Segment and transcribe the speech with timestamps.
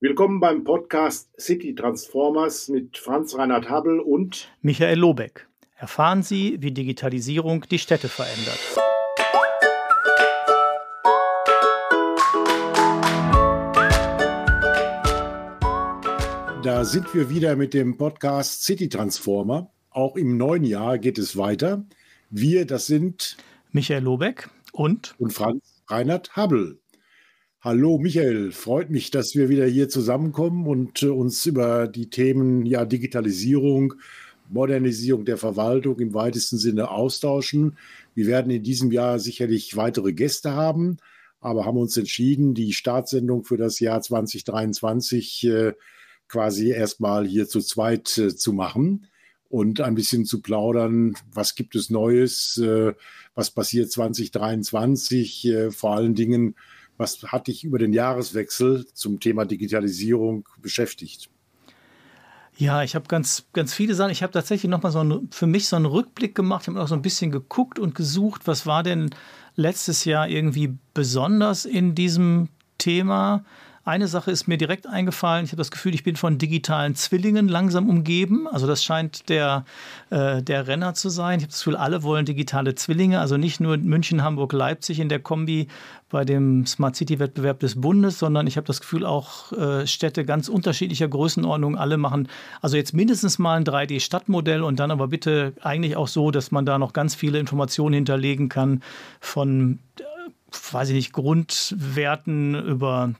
[0.00, 5.48] Willkommen beim Podcast City Transformers mit Franz Reinhard Habel und Michael Lobeck.
[5.74, 8.60] Erfahren Sie, wie Digitalisierung die Städte verändert.
[16.62, 19.72] Da sind wir wieder mit dem Podcast City Transformer.
[19.90, 21.84] Auch im neuen Jahr geht es weiter.
[22.30, 23.36] Wir, das sind
[23.72, 26.78] Michael Lobeck und, und Franz Reinhard Habel.
[27.60, 32.64] Hallo Michael, freut mich, dass wir wieder hier zusammenkommen und äh, uns über die Themen
[32.64, 33.94] ja, Digitalisierung,
[34.48, 37.76] Modernisierung der Verwaltung im weitesten Sinne austauschen.
[38.14, 40.98] Wir werden in diesem Jahr sicherlich weitere Gäste haben,
[41.40, 45.72] aber haben uns entschieden, die Startsendung für das Jahr 2023 äh,
[46.28, 49.08] quasi erstmal hier zu zweit äh, zu machen
[49.48, 52.92] und ein bisschen zu plaudern, was gibt es Neues, äh,
[53.34, 56.54] was passiert 2023, äh, vor allen Dingen,
[56.98, 61.30] was hat dich über den Jahreswechsel zum Thema Digitalisierung beschäftigt?
[62.56, 64.10] Ja, ich habe ganz, ganz viele Sachen.
[64.10, 66.62] Ich habe tatsächlich nochmal so für mich so einen Rückblick gemacht.
[66.62, 69.10] Ich habe auch so ein bisschen geguckt und gesucht, was war denn
[69.54, 73.44] letztes Jahr irgendwie besonders in diesem Thema.
[73.88, 75.46] Eine Sache ist mir direkt eingefallen.
[75.46, 78.46] Ich habe das Gefühl, ich bin von digitalen Zwillingen langsam umgeben.
[78.46, 79.64] Also das scheint der,
[80.10, 81.38] äh, der Renner zu sein.
[81.38, 83.18] Ich habe das Gefühl, alle wollen digitale Zwillinge.
[83.18, 85.68] Also nicht nur München, Hamburg, Leipzig in der Kombi
[86.10, 90.26] bei dem Smart City Wettbewerb des Bundes, sondern ich habe das Gefühl, auch äh, Städte
[90.26, 92.28] ganz unterschiedlicher Größenordnung alle machen.
[92.60, 96.66] Also jetzt mindestens mal ein 3D-Stadtmodell und dann aber bitte eigentlich auch so, dass man
[96.66, 98.82] da noch ganz viele Informationen hinterlegen kann
[99.18, 100.02] von äh,
[100.74, 103.14] weiß ich nicht, Grundwerten über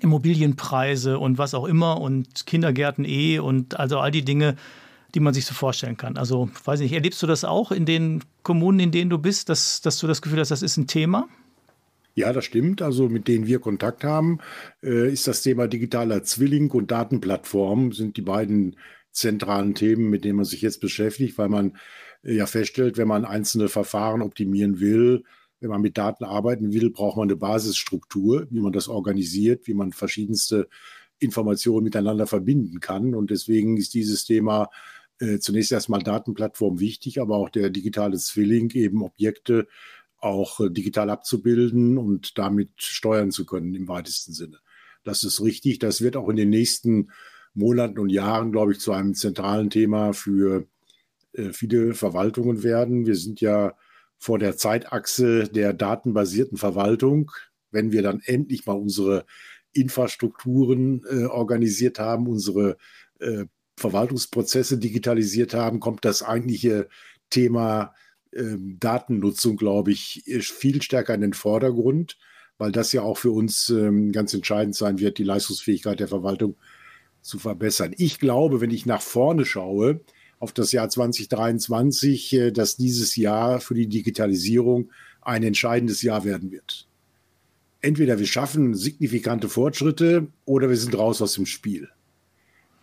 [0.00, 4.56] Immobilienpreise und was auch immer und Kindergärten eh und also all die Dinge,
[5.14, 6.16] die man sich so vorstellen kann.
[6.16, 9.80] Also, weiß nicht, erlebst du das auch in den Kommunen, in denen du bist, dass,
[9.80, 11.28] dass du das Gefühl hast, das ist ein Thema?
[12.14, 12.80] Ja, das stimmt.
[12.80, 14.38] Also mit denen wir Kontakt haben,
[14.82, 18.76] äh, ist das Thema digitaler Zwilling und Datenplattform sind die beiden
[19.12, 21.76] zentralen Themen, mit denen man sich jetzt beschäftigt, weil man
[22.22, 25.24] äh, ja feststellt, wenn man einzelne Verfahren optimieren will,
[25.60, 29.74] wenn man mit Daten arbeiten will, braucht man eine Basisstruktur, wie man das organisiert, wie
[29.74, 30.68] man verschiedenste
[31.18, 33.14] Informationen miteinander verbinden kann.
[33.14, 34.68] Und deswegen ist dieses Thema
[35.18, 39.66] äh, zunächst erstmal Datenplattform wichtig, aber auch der digitale Zwilling, eben Objekte
[40.18, 44.58] auch äh, digital abzubilden und damit steuern zu können im weitesten Sinne.
[45.04, 45.78] Das ist richtig.
[45.78, 47.10] Das wird auch in den nächsten
[47.54, 50.66] Monaten und Jahren, glaube ich, zu einem zentralen Thema für
[51.32, 53.06] äh, viele Verwaltungen werden.
[53.06, 53.74] Wir sind ja
[54.18, 57.30] vor der Zeitachse der datenbasierten Verwaltung,
[57.70, 59.26] wenn wir dann endlich mal unsere
[59.72, 62.76] Infrastrukturen äh, organisiert haben, unsere
[63.20, 63.44] äh,
[63.76, 66.88] Verwaltungsprozesse digitalisiert haben, kommt das eigentliche
[67.28, 67.94] Thema
[68.32, 72.16] äh, Datennutzung, glaube ich, viel stärker in den Vordergrund,
[72.58, 76.56] weil das ja auch für uns ähm, ganz entscheidend sein wird, die Leistungsfähigkeit der Verwaltung
[77.20, 77.92] zu verbessern.
[77.98, 80.00] Ich glaube, wenn ich nach vorne schaue,
[80.38, 84.90] auf das Jahr 2023, äh, dass dieses Jahr für die Digitalisierung
[85.22, 86.86] ein entscheidendes Jahr werden wird.
[87.80, 91.88] Entweder wir schaffen signifikante Fortschritte oder wir sind raus aus dem Spiel.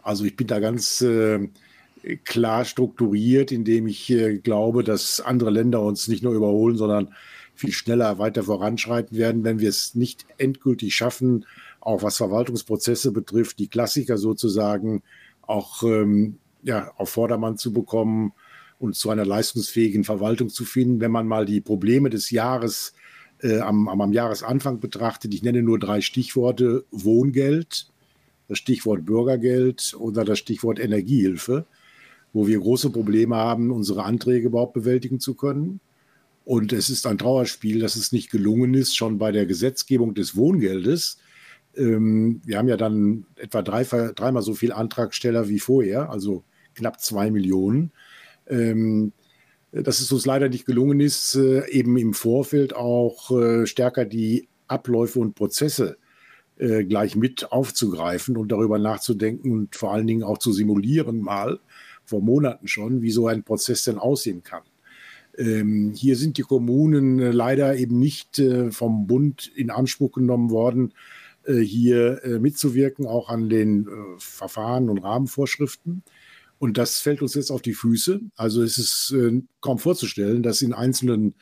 [0.02, 1.48] Also ich bin da ganz äh,
[2.24, 7.14] klar strukturiert, indem ich äh, glaube, dass andere Länder uns nicht nur überholen, sondern
[7.56, 11.46] viel schneller weiter voranschreiten werden, wenn wir es nicht endgültig schaffen,
[11.80, 15.04] auch was Verwaltungsprozesse betrifft, die Klassiker sozusagen
[15.42, 18.34] auch ähm, ja, auf Vordermann zu bekommen
[18.80, 21.00] und zu einer leistungsfähigen Verwaltung zu finden.
[21.00, 22.94] Wenn man mal die Probleme des Jahres
[23.42, 27.88] äh, am, am, Jahresanfang betrachtet, ich nenne nur drei Stichworte, Wohngeld,
[28.48, 31.66] das Stichwort Bürgergeld oder das Stichwort Energiehilfe,
[32.34, 35.80] wo wir große Probleme haben, unsere Anträge überhaupt bewältigen zu können.
[36.46, 40.36] Und es ist ein Trauerspiel, dass es nicht gelungen ist, schon bei der Gesetzgebung des
[40.36, 41.20] Wohngeldes
[41.76, 46.44] ähm, wir haben ja dann etwa drei, dreimal so viele Antragsteller wie vorher, also
[46.76, 47.92] knapp zwei Millionen.
[48.48, 49.14] Ähm,
[49.72, 54.48] dass es uns leider nicht gelungen ist, äh, eben im Vorfeld auch äh, stärker die
[54.68, 55.98] Abläufe und Prozesse
[56.58, 61.60] äh, gleich mit aufzugreifen und darüber nachzudenken und vor allen Dingen auch zu simulieren, mal
[62.06, 64.62] vor Monaten schon, wie so ein Prozess denn aussehen kann.
[65.36, 70.52] Ähm, hier sind die Kommunen äh, leider eben nicht äh, vom Bund in Anspruch genommen
[70.52, 70.94] worden,
[71.46, 73.88] äh, hier mitzuwirken, auch an den
[74.20, 76.04] Verfahren und Rahmenvorschriften.
[76.64, 78.22] Und das fällt uns jetzt auf die Füße.
[78.38, 81.36] Also es ist äh, kaum vorzustellen, dass in einzelnen,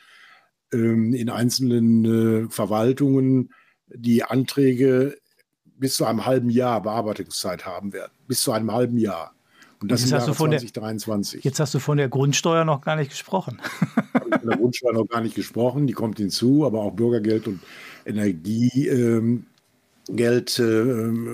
[0.72, 3.54] ähm, in einzelnen äh, Verwaltungen
[3.86, 5.16] die Anträge
[5.76, 8.10] bis zu einem halben Jahr Bearbeitungszeit haben werden.
[8.26, 9.32] Bis zu einem halben Jahr.
[9.80, 11.42] Und das jetzt im Jahre 2023.
[11.42, 13.60] Der, jetzt hast du von der Grundsteuer noch gar nicht gesprochen.
[14.12, 15.86] von der Grundsteuer noch gar nicht gesprochen.
[15.86, 17.60] Die kommt hinzu, aber auch Bürgergeld und
[18.04, 18.88] Energie.
[18.88, 19.46] Ähm,
[20.08, 20.42] äh,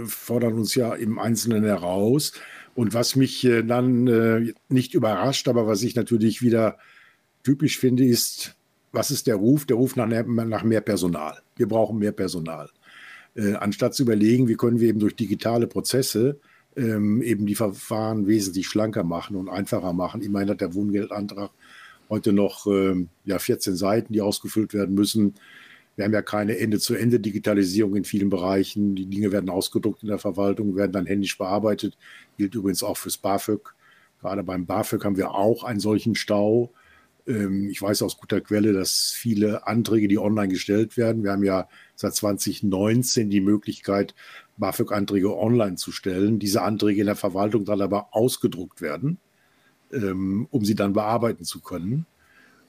[0.05, 2.35] fordern uns ja im Einzelnen heraus.
[2.79, 6.79] Und was mich äh, dann äh, nicht überrascht, aber was ich natürlich wieder
[7.43, 8.55] typisch finde, ist,
[8.93, 9.67] was ist der Ruf?
[9.67, 11.41] Der Ruf nach, nach mehr Personal.
[11.57, 12.71] Wir brauchen mehr Personal.
[13.35, 16.39] Äh, anstatt zu überlegen, wie können wir eben durch digitale Prozesse
[16.77, 20.23] ähm, eben die Verfahren wesentlich schlanker machen und einfacher machen.
[20.23, 21.51] Immerhin hat der Wohngeldantrag
[22.09, 25.35] heute noch ähm, ja, 14 Seiten, die ausgefüllt werden müssen.
[25.99, 28.95] Wir haben ja keine Ende-zu-Ende-Digitalisierung in vielen Bereichen.
[28.95, 31.99] Die Dinge werden ausgedruckt in der Verwaltung, werden dann händisch bearbeitet.
[32.37, 33.75] Gilt übrigens auch fürs BAföG.
[34.21, 36.73] Gerade beim BAföG haben wir auch einen solchen Stau.
[37.27, 41.43] Ähm, ich weiß aus guter Quelle, dass viele Anträge, die online gestellt werden, wir haben
[41.43, 44.15] ja seit 2019 die Möglichkeit,
[44.57, 46.39] BAföG-Anträge online zu stellen.
[46.39, 49.19] Diese Anträge in der Verwaltung dann aber ausgedruckt werden,
[49.93, 52.07] ähm, um sie dann bearbeiten zu können.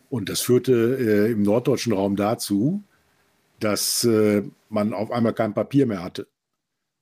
[0.09, 2.83] Und das führte äh, im norddeutschen Raum dazu,
[3.59, 6.27] dass äh, man auf einmal kein Papier mehr hatte,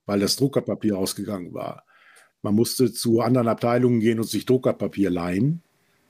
[0.06, 1.86] weil das Druckerpapier ausgegangen war.
[2.42, 5.63] Man musste zu anderen Abteilungen gehen und sich Druckerpapier leihen.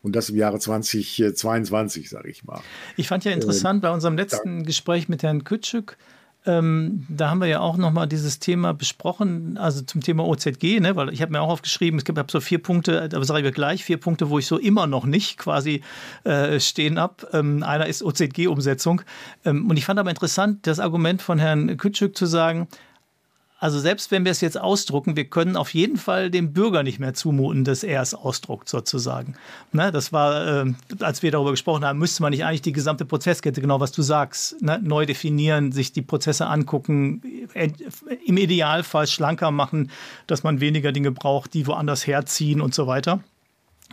[0.03, 2.61] Und das im Jahre 2022, sage ich mal.
[2.95, 4.63] Ich fand ja interessant äh, bei unserem letzten ja.
[4.63, 5.97] Gespräch mit Herrn Kütschük,
[6.47, 10.95] ähm, da haben wir ja auch nochmal dieses Thema besprochen, also zum Thema OZG, ne?
[10.95, 13.83] weil ich habe mir auch aufgeschrieben, es gibt so vier Punkte, da sage ich gleich,
[13.83, 15.81] vier Punkte, wo ich so immer noch nicht quasi
[16.23, 17.27] äh, stehen habe.
[17.33, 19.01] Ähm, einer ist OZG-Umsetzung.
[19.45, 22.67] Ähm, und ich fand aber interessant, das Argument von Herrn Kütschük zu sagen,
[23.59, 26.99] also selbst wenn wir es jetzt ausdrucken, wir können auf jeden Fall dem Bürger nicht
[26.99, 29.35] mehr zumuten, dass er es ausdruckt, sozusagen.
[29.71, 33.05] Ne, das war, äh, als wir darüber gesprochen haben, müsste man nicht eigentlich die gesamte
[33.05, 37.21] Prozesskette, genau was du sagst, ne, neu definieren, sich die Prozesse angucken,
[37.53, 37.71] äh,
[38.25, 39.89] im Idealfall schlanker machen,
[40.27, 43.21] dass man weniger Dinge braucht, die woanders herziehen und so weiter.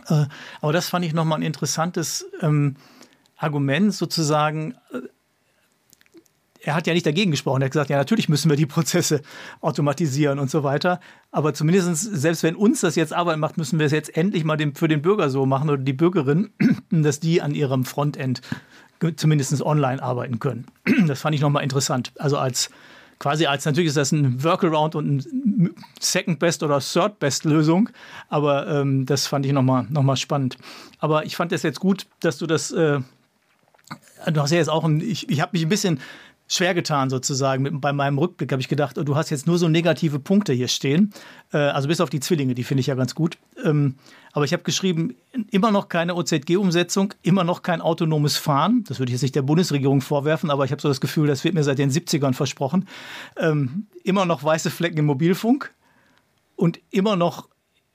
[0.07, 0.25] Äh,
[0.61, 2.75] aber das fand ich nochmal ein interessantes ähm,
[3.37, 4.99] Argument, sozusagen äh,
[6.65, 7.61] er hat ja nicht dagegen gesprochen.
[7.61, 9.21] Er hat gesagt, ja, natürlich müssen wir die Prozesse
[9.61, 10.99] automatisieren und so weiter.
[11.31, 14.57] Aber zumindest, selbst wenn uns das jetzt Arbeit macht, müssen wir es jetzt endlich mal
[14.73, 16.49] für den Bürger so machen oder die Bürgerin,
[16.89, 18.41] dass die an ihrem Frontend
[19.15, 20.65] zumindest online arbeiten können.
[21.07, 22.11] Das fand ich nochmal interessant.
[22.17, 22.71] Also als
[23.19, 25.69] quasi als natürlich ist das ein Workaround und eine
[25.99, 27.89] Second Best oder Third Best Lösung,
[28.27, 30.57] aber ähm, das fand ich nochmal noch mal spannend.
[30.97, 33.01] Aber ich fand es jetzt gut, dass du das äh,
[34.31, 35.99] Du hast ja jetzt auch, ein, ich, ich habe mich ein bisschen
[36.47, 37.63] schwer getan sozusagen.
[37.63, 40.53] Mit, bei meinem Rückblick habe ich gedacht, oh, du hast jetzt nur so negative Punkte
[40.53, 41.13] hier stehen.
[41.51, 43.37] Äh, also bis auf die Zwillinge, die finde ich ja ganz gut.
[43.63, 43.95] Ähm,
[44.31, 45.15] aber ich habe geschrieben,
[45.51, 48.83] immer noch keine OZG-Umsetzung, immer noch kein autonomes Fahren.
[48.87, 51.43] Das würde ich jetzt nicht der Bundesregierung vorwerfen, aber ich habe so das Gefühl, das
[51.43, 52.87] wird mir seit den 70ern versprochen.
[53.37, 55.73] Ähm, immer noch weiße Flecken im Mobilfunk
[56.55, 57.47] und immer noch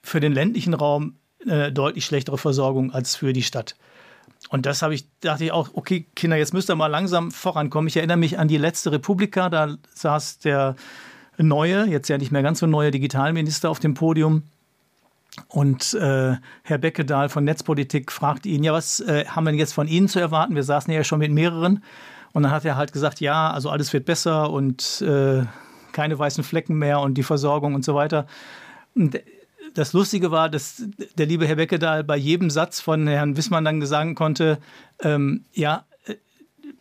[0.02, 1.16] für den ländlichen Raum
[1.46, 3.76] eine deutlich schlechtere Versorgung als für die Stadt.
[4.48, 7.88] Und das habe ich, dachte ich auch, okay, Kinder, jetzt müsst ihr mal langsam vorankommen.
[7.88, 10.76] Ich erinnere mich an die letzte Republika, da saß der
[11.36, 14.42] neue, jetzt ja nicht mehr ganz so neue Digitalminister auf dem Podium.
[15.48, 19.74] Und äh, Herr Beckedahl von Netzpolitik fragt ihn, ja, was äh, haben wir denn jetzt
[19.74, 20.54] von Ihnen zu erwarten?
[20.54, 21.84] Wir saßen ja schon mit mehreren.
[22.32, 25.44] Und dann hat er halt gesagt, ja, also alles wird besser und äh,
[25.92, 28.26] keine weißen Flecken mehr und die Versorgung und so weiter.
[28.94, 29.20] Und
[29.74, 30.82] das Lustige war, dass
[31.16, 34.58] der liebe Herr Beckedahl bei jedem Satz von Herrn Wissmann dann sagen konnte,
[35.00, 36.14] ähm, ja, äh,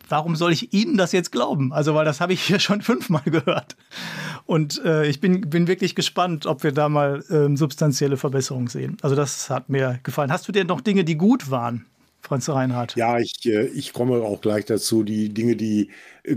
[0.07, 1.73] warum soll ich Ihnen das jetzt glauben?
[1.73, 3.75] Also, weil das habe ich hier schon fünfmal gehört.
[4.45, 8.97] Und äh, ich bin, bin wirklich gespannt, ob wir da mal ähm, substanzielle Verbesserungen sehen.
[9.01, 10.31] Also, das hat mir gefallen.
[10.31, 11.85] Hast du denn noch Dinge, die gut waren?
[12.21, 12.95] Franz Reinhardt.
[12.95, 15.03] Ja, ich, äh, ich komme auch gleich dazu.
[15.03, 15.89] Die Dinge, die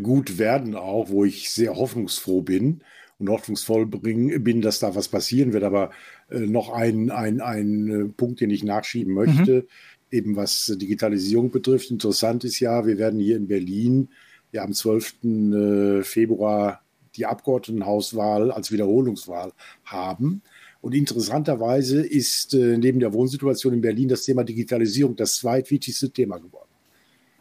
[0.02, 2.82] gut werden, auch, wo ich sehr hoffnungsfroh bin
[3.18, 5.64] und hoffnungsvoll bin, dass da was passieren wird.
[5.64, 5.90] Aber
[6.21, 9.66] äh, noch ein, ein, ein äh, Punkt, den ich nachschieben möchte, mhm.
[10.10, 11.90] eben was Digitalisierung betrifft.
[11.90, 14.08] Interessant ist ja, wir werden hier in Berlin
[14.52, 15.14] ja am 12.
[15.24, 16.82] Äh, Februar
[17.16, 19.52] die Abgeordnetenhauswahl als Wiederholungswahl
[19.84, 20.42] haben.
[20.80, 26.72] Und interessanterweise ist neben der Wohnsituation in Berlin das Thema Digitalisierung das zweitwichtigste Thema geworden.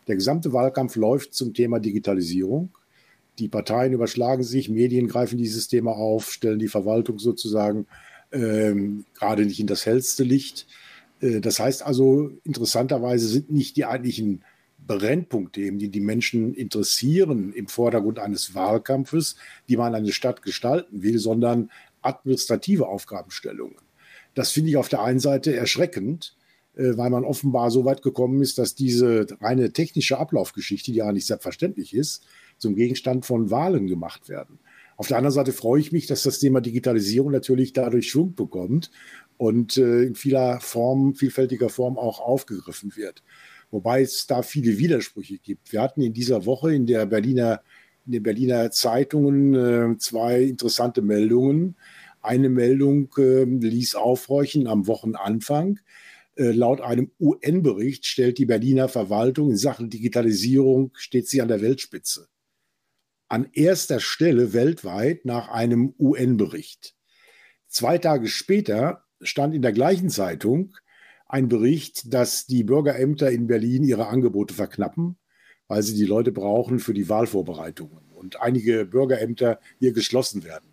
[0.07, 2.69] Der gesamte Wahlkampf läuft zum Thema Digitalisierung.
[3.39, 7.87] Die Parteien überschlagen sich, Medien greifen dieses Thema auf, stellen die Verwaltung sozusagen
[8.31, 10.67] ähm, gerade nicht in das hellste Licht.
[11.19, 14.43] Äh, das heißt also, interessanterweise sind nicht die eigentlichen
[14.87, 19.35] Brennpunktthemen, die die Menschen interessieren im Vordergrund eines Wahlkampfes,
[19.69, 21.69] die man eine Stadt gestalten will, sondern
[22.01, 23.77] administrative Aufgabenstellungen.
[24.33, 26.35] Das finde ich auf der einen Seite erschreckend,
[26.75, 31.11] äh, weil man offenbar so weit gekommen ist, dass diese reine technische Ablaufgeschichte, die ja
[31.11, 32.25] nicht selbstverständlich ist,
[32.57, 34.59] zum Gegenstand von Wahlen gemacht werden.
[35.01, 38.91] Auf der anderen Seite freue ich mich, dass das Thema Digitalisierung natürlich dadurch Schwung bekommt
[39.37, 43.23] und äh, in vieler Form, vielfältiger Form auch aufgegriffen wird.
[43.71, 45.73] Wobei es da viele Widersprüche gibt.
[45.73, 47.63] Wir hatten in dieser Woche in der Berliner
[48.05, 51.77] in den Berliner Zeitungen äh, zwei interessante Meldungen.
[52.21, 55.79] Eine Meldung äh, ließ aufhorchen am Wochenanfang.
[56.35, 61.63] Äh, laut einem UN-Bericht stellt die Berliner Verwaltung in Sachen Digitalisierung steht sie an der
[61.63, 62.27] Weltspitze.
[63.31, 66.95] An erster Stelle weltweit nach einem UN-Bericht.
[67.69, 70.75] Zwei Tage später stand in der gleichen Zeitung
[71.29, 75.15] ein Bericht, dass die Bürgerämter in Berlin ihre Angebote verknappen,
[75.69, 80.67] weil sie die Leute brauchen für die Wahlvorbereitungen und einige Bürgerämter hier geschlossen werden.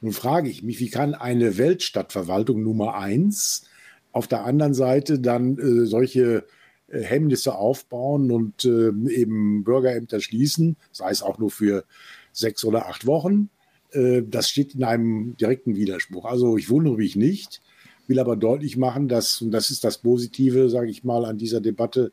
[0.00, 3.68] Nun frage ich mich, wie kann eine Weltstadtverwaltung Nummer eins
[4.10, 6.46] auf der anderen Seite dann äh, solche
[6.88, 11.84] Hemmnisse aufbauen und äh, eben Bürgerämter schließen, sei es auch nur für
[12.32, 13.50] sechs oder acht Wochen.
[13.92, 16.24] Äh, das steht in einem direkten Widerspruch.
[16.24, 17.62] Also ich wundere mich nicht,
[18.06, 21.60] will aber deutlich machen, dass, und das ist das Positive, sage ich mal, an dieser
[21.60, 22.12] Debatte,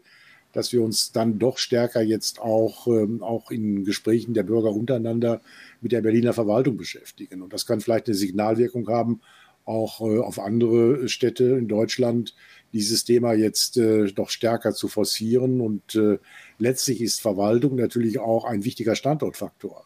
[0.53, 5.41] dass wir uns dann doch stärker jetzt auch, ähm, auch in Gesprächen der Bürger untereinander
[5.81, 7.41] mit der Berliner Verwaltung beschäftigen.
[7.41, 9.21] Und das kann vielleicht eine Signalwirkung haben,
[9.65, 12.35] auch äh, auf andere Städte in Deutschland,
[12.73, 15.61] dieses Thema jetzt äh, doch stärker zu forcieren.
[15.61, 16.17] Und äh,
[16.57, 19.85] letztlich ist Verwaltung natürlich auch ein wichtiger Standortfaktor,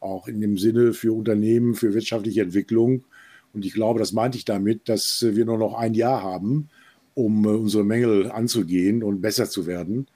[0.00, 3.04] auch in dem Sinne für Unternehmen, für wirtschaftliche Entwicklung.
[3.52, 6.68] Und ich glaube, das meinte ich damit, dass wir nur noch ein Jahr haben,
[7.14, 10.06] um äh, unsere Mängel anzugehen und besser zu werden.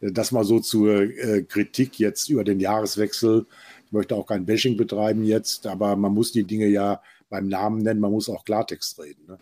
[0.00, 3.46] Äh, das mal so zur äh, Kritik jetzt über den Jahreswechsel.
[3.86, 7.82] Ich möchte auch kein Bashing betreiben jetzt, aber man muss die Dinge ja beim Namen
[7.82, 9.22] nennen, man muss auch Klartext reden.
[9.28, 9.38] Ne?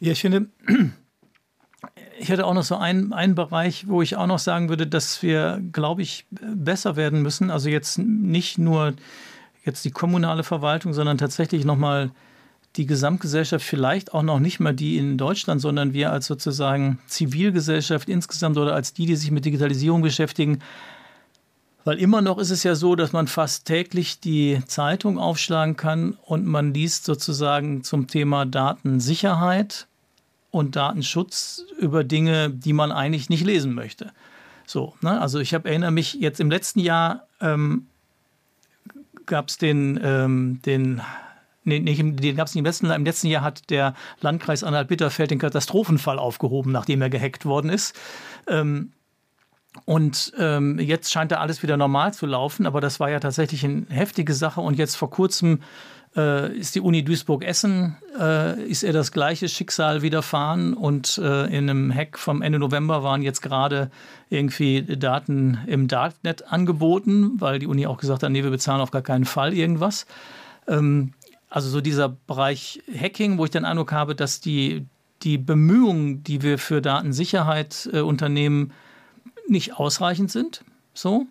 [0.00, 0.50] Ja, ich finde,
[2.18, 5.22] ich hätte auch noch so einen, einen Bereich, wo ich auch noch sagen würde, dass
[5.22, 7.50] wir, glaube ich, besser werden müssen.
[7.50, 8.94] Also jetzt nicht nur
[9.64, 12.10] jetzt die kommunale Verwaltung, sondern tatsächlich nochmal
[12.76, 18.08] die Gesamtgesellschaft, vielleicht auch noch nicht mal die in Deutschland, sondern wir als sozusagen Zivilgesellschaft
[18.08, 20.60] insgesamt oder als die, die sich mit Digitalisierung beschäftigen.
[21.84, 26.16] Weil immer noch ist es ja so, dass man fast täglich die Zeitung aufschlagen kann
[26.22, 29.86] und man liest sozusagen zum Thema Datensicherheit
[30.56, 34.12] und Datenschutz über Dinge, die man eigentlich nicht lesen möchte.
[34.66, 35.20] So, ne?
[35.20, 37.86] Also ich habe erinnere mich jetzt im letzten Jahr ähm,
[39.26, 41.00] gab es den, ähm, den
[41.64, 42.96] nee, nicht, den gab es nicht im letzten Jahr.
[42.96, 47.94] Im letzten Jahr hat der Landkreis Anhalt-Bitterfeld den Katastrophenfall aufgehoben, nachdem er gehackt worden ist.
[48.48, 48.92] Ähm,
[49.84, 53.64] und ähm, jetzt scheint da alles wieder normal zu laufen, aber das war ja tatsächlich
[53.64, 54.60] eine heftige Sache.
[54.62, 55.60] Und jetzt vor kurzem
[56.16, 60.74] äh, ist die Uni Duisburg-Essen, äh, ist ihr das gleiche Schicksal widerfahren.
[60.74, 63.90] Und äh, in einem Hack vom Ende November waren jetzt gerade
[64.30, 68.90] irgendwie Daten im Darknet angeboten, weil die Uni auch gesagt hat, nee, wir bezahlen auf
[68.90, 70.06] gar keinen Fall irgendwas.
[70.66, 71.12] Ähm,
[71.50, 74.86] also so dieser Bereich Hacking, wo ich den Eindruck habe, dass die,
[75.22, 78.72] die Bemühungen, die wir für Datensicherheit äh, unternehmen,
[79.48, 80.64] nicht ausreichend sind.
[80.94, 81.26] So.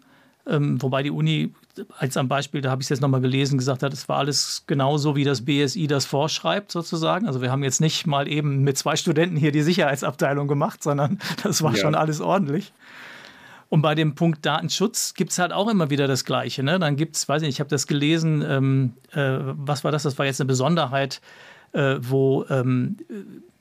[0.48, 1.54] Ähm, wobei die Uni
[1.98, 4.64] als am Beispiel, da habe ich es jetzt nochmal gelesen, gesagt hat, es war alles
[4.68, 7.28] genauso, wie das BSI das vorschreibt, sozusagen.
[7.28, 11.20] Also wir haben jetzt nicht mal eben mit zwei Studenten hier die Sicherheitsabteilung gemacht, sondern
[11.44, 11.82] das war ja.
[11.82, 12.74] schon alles ordentlich.
[13.70, 16.64] Und bei dem Punkt Datenschutz gibt es halt auch immer wieder das Gleiche.
[16.64, 16.80] Ne?
[16.80, 20.04] Dann gibt es, weiß ich nicht, ich habe das gelesen, ähm, äh, was war das?
[20.04, 21.20] Das war jetzt eine Besonderheit,
[21.74, 22.98] äh, wo ähm,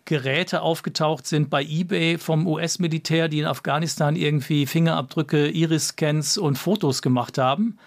[0.04, 7.00] Geräte aufgetaucht sind bei eBay vom US-Militär, die in Afghanistan irgendwie Fingerabdrücke, Iris-Scans und Fotos
[7.00, 7.78] gemacht haben.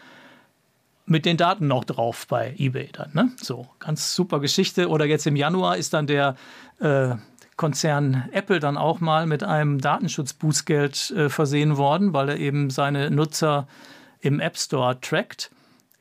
[1.10, 3.12] Mit den Daten noch drauf bei eBay dann.
[3.14, 3.32] Ne?
[3.42, 4.90] So, ganz super Geschichte.
[4.90, 6.36] Oder jetzt im Januar ist dann der
[6.80, 7.16] äh,
[7.56, 13.10] Konzern Apple dann auch mal mit einem Datenschutzbußgeld äh, versehen worden, weil er eben seine
[13.10, 13.68] Nutzer
[14.20, 15.50] im App Store trackt.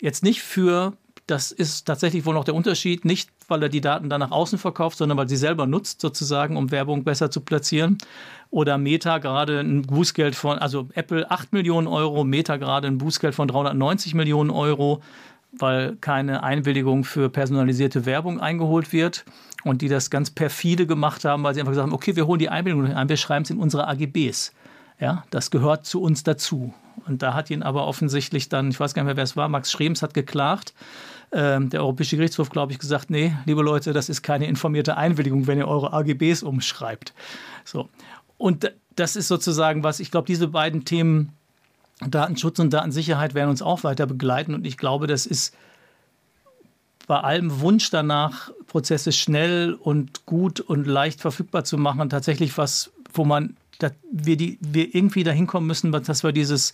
[0.00, 0.94] Jetzt nicht für,
[1.26, 4.58] das ist tatsächlich wohl noch der Unterschied, nicht weil er die Daten dann nach außen
[4.58, 7.98] verkauft, sondern weil sie selber nutzt, sozusagen, um Werbung besser zu platzieren.
[8.50, 13.34] Oder Meta gerade ein Bußgeld von, also Apple 8 Millionen Euro, Meta gerade ein Bußgeld
[13.34, 15.02] von 390 Millionen Euro,
[15.52, 19.24] weil keine Einwilligung für personalisierte Werbung eingeholt wird
[19.64, 22.38] und die das ganz perfide gemacht haben, weil sie einfach gesagt haben, okay, wir holen
[22.38, 24.52] die Einbildung ein, wir schreiben es in unsere AGBs.
[25.00, 26.72] Ja, das gehört zu uns dazu.
[27.06, 29.48] Und da hat ihn aber offensichtlich dann, ich weiß gar nicht mehr, wer es war,
[29.48, 30.72] Max Schrems hat geklagt.
[31.32, 35.46] Ähm, der Europäische Gerichtshof, glaube ich, gesagt, nee, liebe Leute, das ist keine informierte Einwilligung,
[35.46, 37.12] wenn ihr eure AGBs umschreibt.
[37.64, 37.88] So.
[38.38, 41.32] Und das ist sozusagen was, ich glaube, diese beiden Themen,
[42.00, 44.54] Datenschutz und Datensicherheit, werden uns auch weiter begleiten.
[44.54, 45.54] Und ich glaube, das ist
[47.06, 52.90] bei allem Wunsch danach, Prozesse schnell und gut und leicht verfügbar zu machen, tatsächlich was,
[53.12, 53.56] wo man,
[54.10, 56.72] wir, die, wir irgendwie dahin kommen müssen, dass wir dieses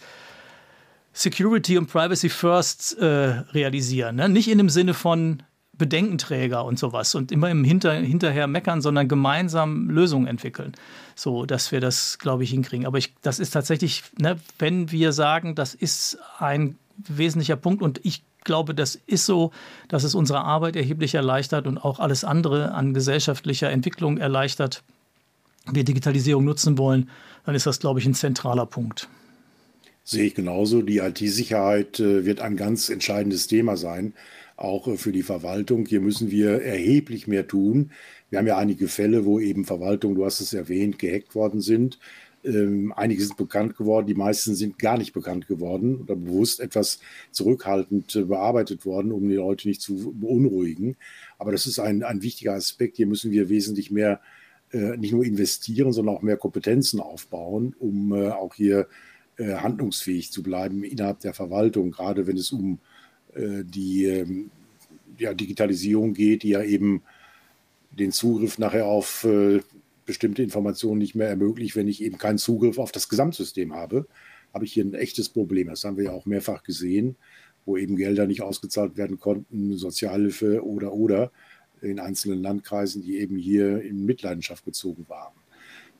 [1.12, 4.16] Security und Privacy First äh, realisieren.
[4.16, 4.28] Ne?
[4.28, 5.42] Nicht in dem Sinne von
[5.76, 10.72] Bedenkenträger und sowas und immer im Hinter, hinterher meckern, sondern gemeinsam Lösungen entwickeln,
[11.14, 12.86] so dass wir das, glaube ich, hinkriegen.
[12.86, 18.00] Aber ich, das ist tatsächlich, ne, wenn wir sagen, das ist ein wesentlicher Punkt und
[18.04, 19.50] ich glaube, das ist so,
[19.88, 24.82] dass es unsere Arbeit erheblich erleichtert und auch alles andere an gesellschaftlicher Entwicklung erleichtert.
[25.70, 27.08] Wir Digitalisierung nutzen wollen,
[27.46, 29.08] dann ist das, glaube ich, ein zentraler Punkt.
[30.12, 30.82] Sehe ich genauso.
[30.82, 34.12] Die IT-Sicherheit äh, wird ein ganz entscheidendes Thema sein,
[34.56, 35.86] auch äh, für die Verwaltung.
[35.86, 37.92] Hier müssen wir erheblich mehr tun.
[38.28, 41.98] Wir haben ja einige Fälle, wo eben Verwaltungen, du hast es erwähnt, gehackt worden sind.
[42.44, 47.00] Ähm, einige sind bekannt geworden, die meisten sind gar nicht bekannt geworden oder bewusst etwas
[47.30, 50.96] zurückhaltend äh, bearbeitet worden, um die Leute nicht zu beunruhigen.
[51.38, 52.98] Aber das ist ein, ein wichtiger Aspekt.
[52.98, 54.20] Hier müssen wir wesentlich mehr
[54.96, 58.88] nicht nur investieren, sondern auch mehr Kompetenzen aufbauen, um auch hier
[59.38, 62.78] handlungsfähig zu bleiben innerhalb der Verwaltung, gerade wenn es um
[63.34, 64.50] äh, die ähm,
[65.18, 67.02] ja, Digitalisierung geht, die ja eben
[67.90, 69.60] den Zugriff nachher auf äh,
[70.06, 74.06] bestimmte Informationen nicht mehr ermöglicht, wenn ich eben keinen Zugriff auf das Gesamtsystem habe,
[74.52, 75.68] habe ich hier ein echtes Problem.
[75.68, 77.16] Das haben wir ja auch mehrfach gesehen,
[77.64, 81.30] wo eben Gelder nicht ausgezahlt werden konnten, Sozialhilfe oder oder
[81.80, 85.34] in einzelnen Landkreisen, die eben hier in Mitleidenschaft gezogen waren.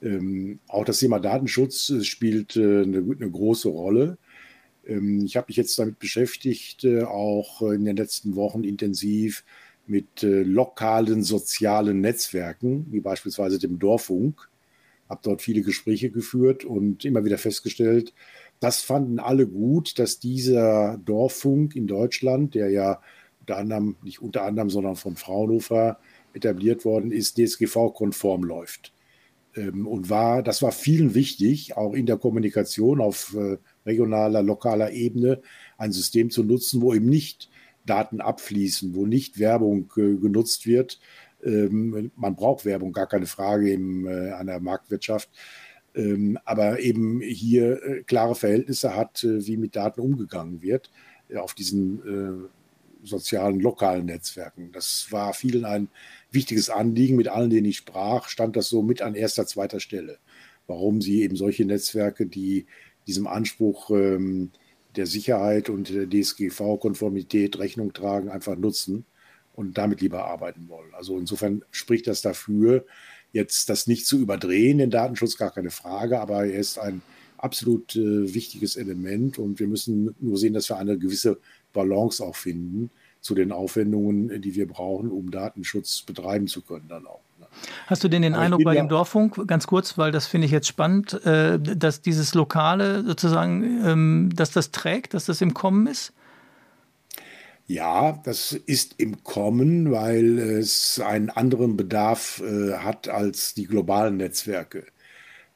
[0.03, 4.19] Ähm, auch das Thema Datenschutz äh, spielt äh, eine, eine, große Rolle.
[4.87, 9.45] Ähm, ich habe mich jetzt damit beschäftigt, äh, auch in den letzten Wochen intensiv
[9.87, 14.49] mit äh, lokalen sozialen Netzwerken, wie beispielsweise dem Dorffunk.
[15.09, 18.13] Habe dort viele Gespräche geführt und immer wieder festgestellt,
[18.61, 23.01] das fanden alle gut, dass dieser Dorffunk in Deutschland, der ja
[23.41, 25.99] unter anderem, nicht unter anderem, sondern von Fraunhofer
[26.33, 28.92] etabliert worden ist, DSGV-konform läuft.
[29.55, 34.93] Ähm, und war, das war vielen wichtig, auch in der Kommunikation auf äh, regionaler, lokaler
[34.93, 35.43] Ebene
[35.79, 37.51] ein System zu nutzen, wo eben nicht
[37.85, 41.01] Daten abfließen, wo nicht Werbung äh, genutzt wird.
[41.45, 45.29] Ähm, man braucht Werbung, gar keine Frage in äh, einer Marktwirtschaft.
[45.95, 50.91] Ähm, aber eben hier klare Verhältnisse hat, wie mit Daten umgegangen wird
[51.37, 52.51] auf diesen
[53.03, 54.71] sozialen, lokalen Netzwerken.
[54.73, 55.89] Das war vielen ein
[56.31, 57.17] wichtiges Anliegen.
[57.17, 60.19] Mit allen, denen ich sprach, stand das so mit an erster, zweiter Stelle.
[60.67, 62.67] Warum sie eben solche Netzwerke, die
[63.07, 64.51] diesem Anspruch ähm,
[64.97, 69.05] der Sicherheit und der DSGV-Konformität Rechnung tragen, einfach nutzen
[69.55, 70.95] und damit lieber arbeiten wollen.
[70.95, 72.87] Also insofern spricht das dafür,
[73.33, 77.03] jetzt das nicht zu überdrehen, den Datenschutz, gar keine Frage, aber er ist ein
[77.39, 81.41] absolut äh, wichtiges Element und wir müssen nur sehen, dass wir eine gewisse
[81.73, 87.07] Balance auch finden zu den Aufwendungen, die wir brauchen, um Datenschutz betreiben zu können dann
[87.07, 87.21] auch.
[87.87, 90.69] Hast du denn den Eindruck bei dem Dorffunk, ganz kurz, weil das finde ich jetzt
[90.69, 96.13] spannend, äh, dass dieses Lokale sozusagen, ähm, dass das trägt, dass das im Kommen ist?
[97.67, 104.17] Ja, das ist im Kommen, weil es einen anderen Bedarf äh, hat als die globalen
[104.17, 104.87] Netzwerke.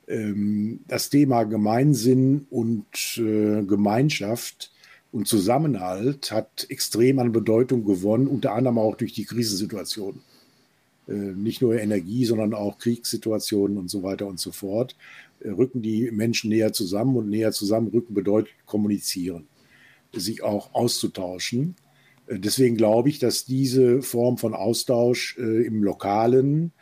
[0.06, 2.86] Ähm, das Thema Gemeinsinn und
[3.18, 4.70] äh, Gemeinschaft
[5.12, 10.20] und Zusammenhalt hat extrem an Bedeutung gewonnen, unter anderem auch durch die Krisensituation.
[11.08, 14.96] Äh, nicht nur Energie, sondern auch Kriegssituationen und so weiter und so fort,
[15.40, 19.46] äh, rücken die Menschen näher zusammen und näher zusammenrücken bedeutet kommunizieren,
[20.12, 21.76] sich auch auszutauschen.
[22.26, 26.72] Äh, deswegen glaube ich, dass diese Form von Austausch im lokalen,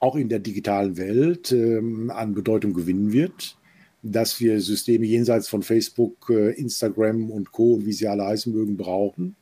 [0.00, 3.56] auch in der digitalen Welt ähm, an Bedeutung gewinnen wird,
[4.02, 7.84] dass wir Systeme jenseits von Facebook, Instagram und Co.
[7.84, 9.36] wie sie alle heißen mögen, brauchen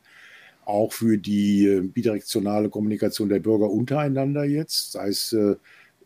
[0.65, 5.55] auch für die äh, bidirektionale Kommunikation der Bürger untereinander jetzt, sei es äh,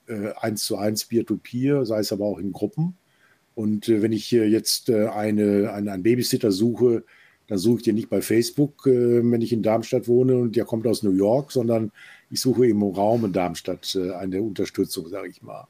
[0.07, 2.95] äh, eins zu eins, peer-to-peer, sei es aber auch in Gruppen.
[3.53, 7.05] Und wenn ich jetzt eine, eine, einen Babysitter suche,
[7.47, 10.85] dann suche ich den nicht bei Facebook, wenn ich in Darmstadt wohne und der kommt
[10.85, 11.93] aus New York, sondern
[12.29, 15.69] ich suche im Raum in Darmstadt eine Unterstützung, sage ich mal.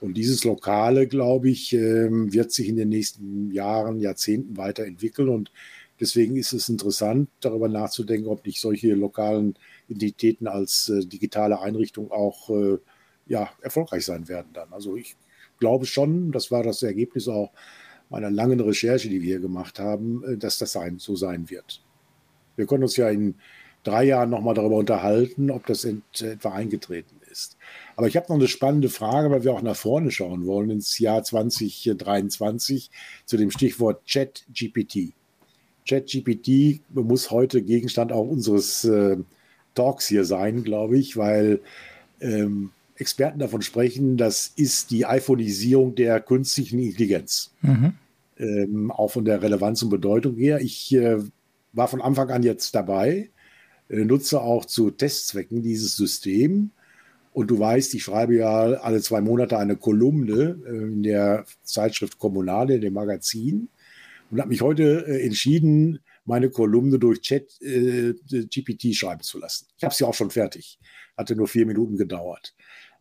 [0.00, 5.28] Und dieses Lokale, glaube ich, ähm, wird sich in den nächsten Jahren, Jahrzehnten weiterentwickeln.
[5.28, 5.50] Und
[6.00, 9.54] Deswegen ist es interessant, darüber nachzudenken, ob nicht solche lokalen
[9.86, 12.78] Identitäten als äh, digitale Einrichtung auch äh,
[13.26, 14.72] ja, erfolgreich sein werden dann.
[14.72, 15.16] Also ich
[15.58, 17.52] glaube schon, das war das Ergebnis auch
[18.08, 21.82] meiner langen Recherche, die wir hier gemacht haben, äh, dass das so sein wird.
[22.56, 23.34] Wir können uns ja in
[23.84, 27.56] drei Jahren nochmal darüber unterhalten, ob das etwa eingetreten ist.
[27.96, 30.98] Aber ich habe noch eine spannende Frage, weil wir auch nach vorne schauen wollen ins
[30.98, 32.90] Jahr 2023
[33.24, 35.14] zu dem Stichwort Chat-GPT.
[35.88, 39.16] ChatGPT muss heute Gegenstand auch unseres äh,
[39.74, 41.60] Talks hier sein, glaube ich, weil
[42.20, 47.52] ähm, Experten davon sprechen, das ist die iPhoneisierung der künstlichen Intelligenz.
[47.62, 47.94] Mhm.
[48.36, 50.60] Ähm, auch von der Relevanz und Bedeutung her.
[50.60, 51.18] Ich äh,
[51.72, 53.30] war von Anfang an jetzt dabei,
[53.88, 56.70] äh, nutze auch zu Testzwecken dieses System.
[57.32, 62.18] Und du weißt, ich schreibe ja alle zwei Monate eine Kolumne äh, in der Zeitschrift
[62.18, 63.68] Kommunale, dem Magazin
[64.30, 69.66] und habe mich heute äh, entschieden, meine Kolumne durch Chat äh, GPT schreiben zu lassen.
[69.76, 70.78] Ich habe sie auch schon fertig.
[71.16, 72.54] Hatte nur vier Minuten gedauert.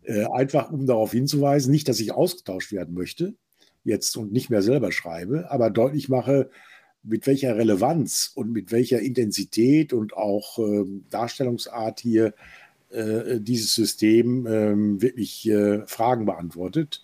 [0.04, 3.36] Äh, einfach um darauf hinzuweisen, nicht, dass ich ausgetauscht werden möchte
[3.84, 6.50] jetzt und nicht mehr selber schreibe, aber deutlich mache,
[7.02, 12.34] mit welcher Relevanz und mit welcher Intensität und auch äh, Darstellungsart hier
[12.92, 17.04] dieses System äh, wirklich äh, Fragen beantwortet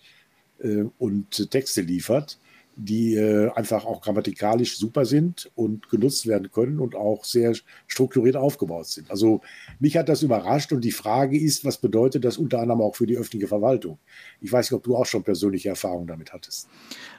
[0.58, 2.38] äh, und Texte liefert
[2.76, 7.54] die äh, einfach auch grammatikalisch super sind und genutzt werden können und auch sehr
[7.86, 9.10] strukturiert aufgebaut sind.
[9.10, 9.40] Also
[9.80, 13.06] mich hat das überrascht und die Frage ist, was bedeutet das unter anderem auch für
[13.06, 13.98] die öffentliche Verwaltung?
[14.42, 16.68] Ich weiß nicht, ob du auch schon persönliche Erfahrungen damit hattest.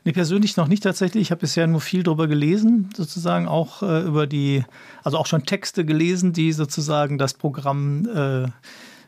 [0.06, 1.24] Nee, persönlich noch nicht tatsächlich.
[1.24, 4.64] Ich habe bisher nur viel darüber gelesen, sozusagen auch äh, über die,
[5.04, 8.48] also auch schon Texte gelesen, die sozusagen das Programm äh,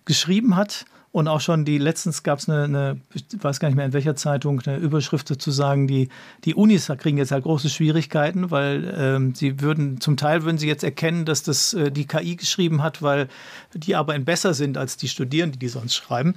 [0.05, 0.85] geschrieben hat.
[1.11, 3.93] Und auch schon die, letztens gab es eine, eine, ich weiß gar nicht mehr in
[3.93, 6.09] welcher Zeitung, eine Überschrift zu sagen, die,
[6.45, 10.67] die Unis kriegen jetzt halt große Schwierigkeiten, weil ähm, sie würden, zum Teil würden sie
[10.67, 13.27] jetzt erkennen, dass das äh, die KI geschrieben hat, weil
[13.73, 16.35] die Arbeiten besser sind als die Studierenden, die sonst schreiben.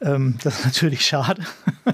[0.00, 1.42] Ähm, das ist natürlich schade.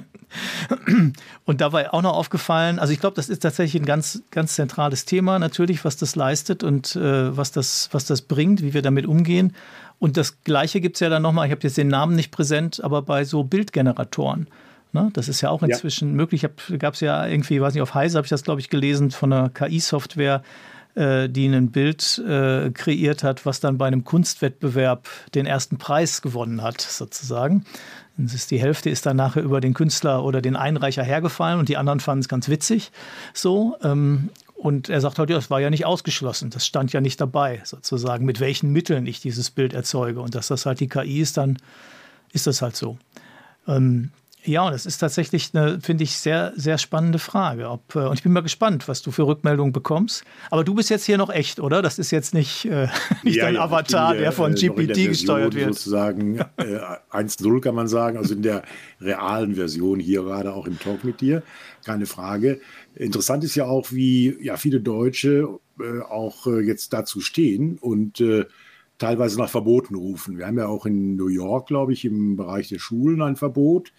[1.46, 5.06] Und dabei auch noch aufgefallen, also ich glaube, das ist tatsächlich ein ganz, ganz zentrales
[5.06, 9.06] Thema natürlich, was das leistet und äh, was, das, was das bringt, wie wir damit
[9.06, 9.54] umgehen.
[9.98, 12.82] Und das Gleiche gibt es ja dann nochmal, ich habe jetzt den Namen nicht präsent,
[12.82, 14.46] aber bei so Bildgeneratoren.
[14.92, 15.10] Ne?
[15.12, 16.14] Das ist ja auch inzwischen ja.
[16.14, 16.46] möglich.
[16.78, 19.32] Gab es ja irgendwie, weiß nicht, auf Heise habe ich das, glaube ich, gelesen, von
[19.32, 20.42] einer KI-Software,
[20.94, 26.22] äh, die ein Bild äh, kreiert hat, was dann bei einem Kunstwettbewerb den ersten Preis
[26.22, 27.64] gewonnen hat, sozusagen.
[28.16, 31.68] Das ist, die Hälfte ist dann nachher über den Künstler oder den Einreicher hergefallen und
[31.68, 32.90] die anderen fanden es ganz witzig.
[33.32, 33.76] So.
[33.82, 37.20] Ähm, und er sagt halt, ja, das war ja nicht ausgeschlossen, das stand ja nicht
[37.20, 40.20] dabei, sozusagen, mit welchen Mitteln ich dieses Bild erzeuge.
[40.20, 41.58] Und dass das halt die KI ist, dann
[42.32, 42.98] ist das halt so.
[43.68, 44.10] Ähm,
[44.44, 47.68] ja, und das ist tatsächlich eine, finde ich, sehr, sehr spannende Frage.
[47.68, 50.24] Ob, äh, und ich bin mal gespannt, was du für Rückmeldungen bekommst.
[50.50, 51.82] Aber du bist jetzt hier noch echt, oder?
[51.82, 52.88] Das ist jetzt nicht, äh,
[53.24, 55.74] nicht ja, dein ja, Avatar, der, der von äh, GPT der gesteuert wird.
[55.74, 56.78] Sozusagen äh,
[57.10, 58.62] 1.0 kann man sagen, also in der
[59.00, 61.42] realen Version hier gerade auch im Talk mit dir,
[61.84, 62.60] keine Frage.
[62.94, 65.48] Interessant ist ja auch, wie ja, viele Deutsche
[65.80, 68.46] äh, auch äh, jetzt dazu stehen und äh,
[68.98, 70.38] teilweise nach Verboten rufen.
[70.38, 73.92] Wir haben ja auch in New York, glaube ich, im Bereich der Schulen ein Verbot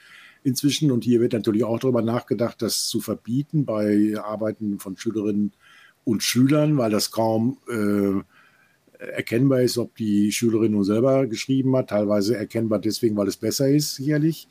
[0.44, 0.92] inzwischen.
[0.92, 5.54] Und hier wird natürlich auch darüber nachgedacht, das zu verbieten bei Arbeiten von Schülerinnen
[6.04, 8.22] und Schülern, weil das kaum äh,
[9.00, 11.90] erkennbar ist, ob die Schülerin nun selber geschrieben hat.
[11.90, 14.48] Teilweise erkennbar deswegen, weil es besser ist, sicherlich.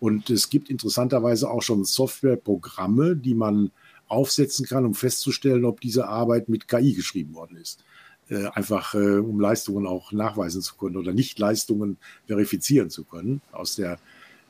[0.00, 3.70] Und es gibt interessanterweise auch schon Softwareprogramme, die man
[4.08, 7.84] aufsetzen kann, um festzustellen, ob diese Arbeit mit KI geschrieben worden ist.
[8.28, 13.76] Äh, einfach äh, um Leistungen auch nachweisen zu können oder Nicht-Leistungen verifizieren zu können aus
[13.76, 13.98] der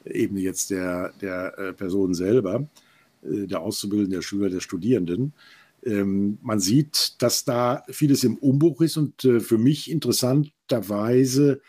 [0.05, 2.67] Ebene jetzt der, der äh, Person selber,
[3.23, 5.33] äh, der Auszubildenden, der Schüler, der Studierenden.
[5.85, 11.61] Ähm, man sieht, dass da vieles im Umbruch ist und äh, für mich interessanterweise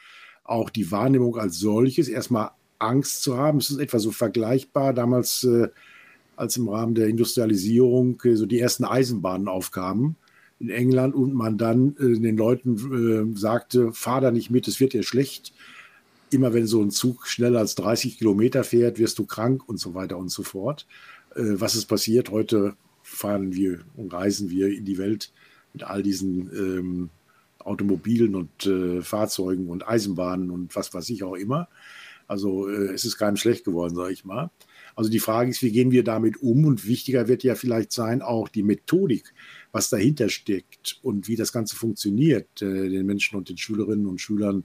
[0.43, 3.59] auch die Wahrnehmung als solches, erstmal Angst zu haben.
[3.59, 5.47] Es ist etwa so vergleichbar damals
[6.35, 10.17] als im Rahmen der Industrialisierung so die ersten Eisenbahnen aufkamen
[10.59, 15.03] in England und man dann den Leuten sagte, fahr da nicht mit, es wird dir
[15.03, 15.53] schlecht.
[16.33, 19.93] Immer wenn so ein Zug schneller als 30 Kilometer fährt, wirst du krank und so
[19.93, 20.87] weiter und so fort.
[21.35, 22.31] Äh, was ist passiert?
[22.31, 25.31] Heute fahren wir und reisen wir in die Welt
[25.73, 27.09] mit all diesen ähm,
[27.59, 31.67] Automobilen und äh, Fahrzeugen und Eisenbahnen und was weiß ich auch immer.
[32.27, 34.49] Also äh, es ist keinem schlecht geworden, sage ich mal.
[34.95, 36.65] Also die Frage ist, wie gehen wir damit um?
[36.65, 39.33] Und wichtiger wird ja vielleicht sein, auch die Methodik,
[39.71, 44.21] was dahinter steckt und wie das Ganze funktioniert, äh, den Menschen und den Schülerinnen und
[44.21, 44.63] Schülern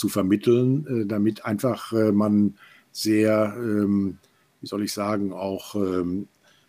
[0.00, 2.54] zu vermitteln, äh, damit einfach äh, man
[2.90, 4.16] sehr, ähm,
[4.60, 6.26] wie soll ich sagen, auch ähm,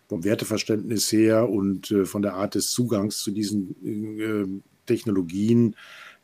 [0.08, 5.74] vom Werteverständnis her und äh, von der Art des Zugangs zu diesen Technologien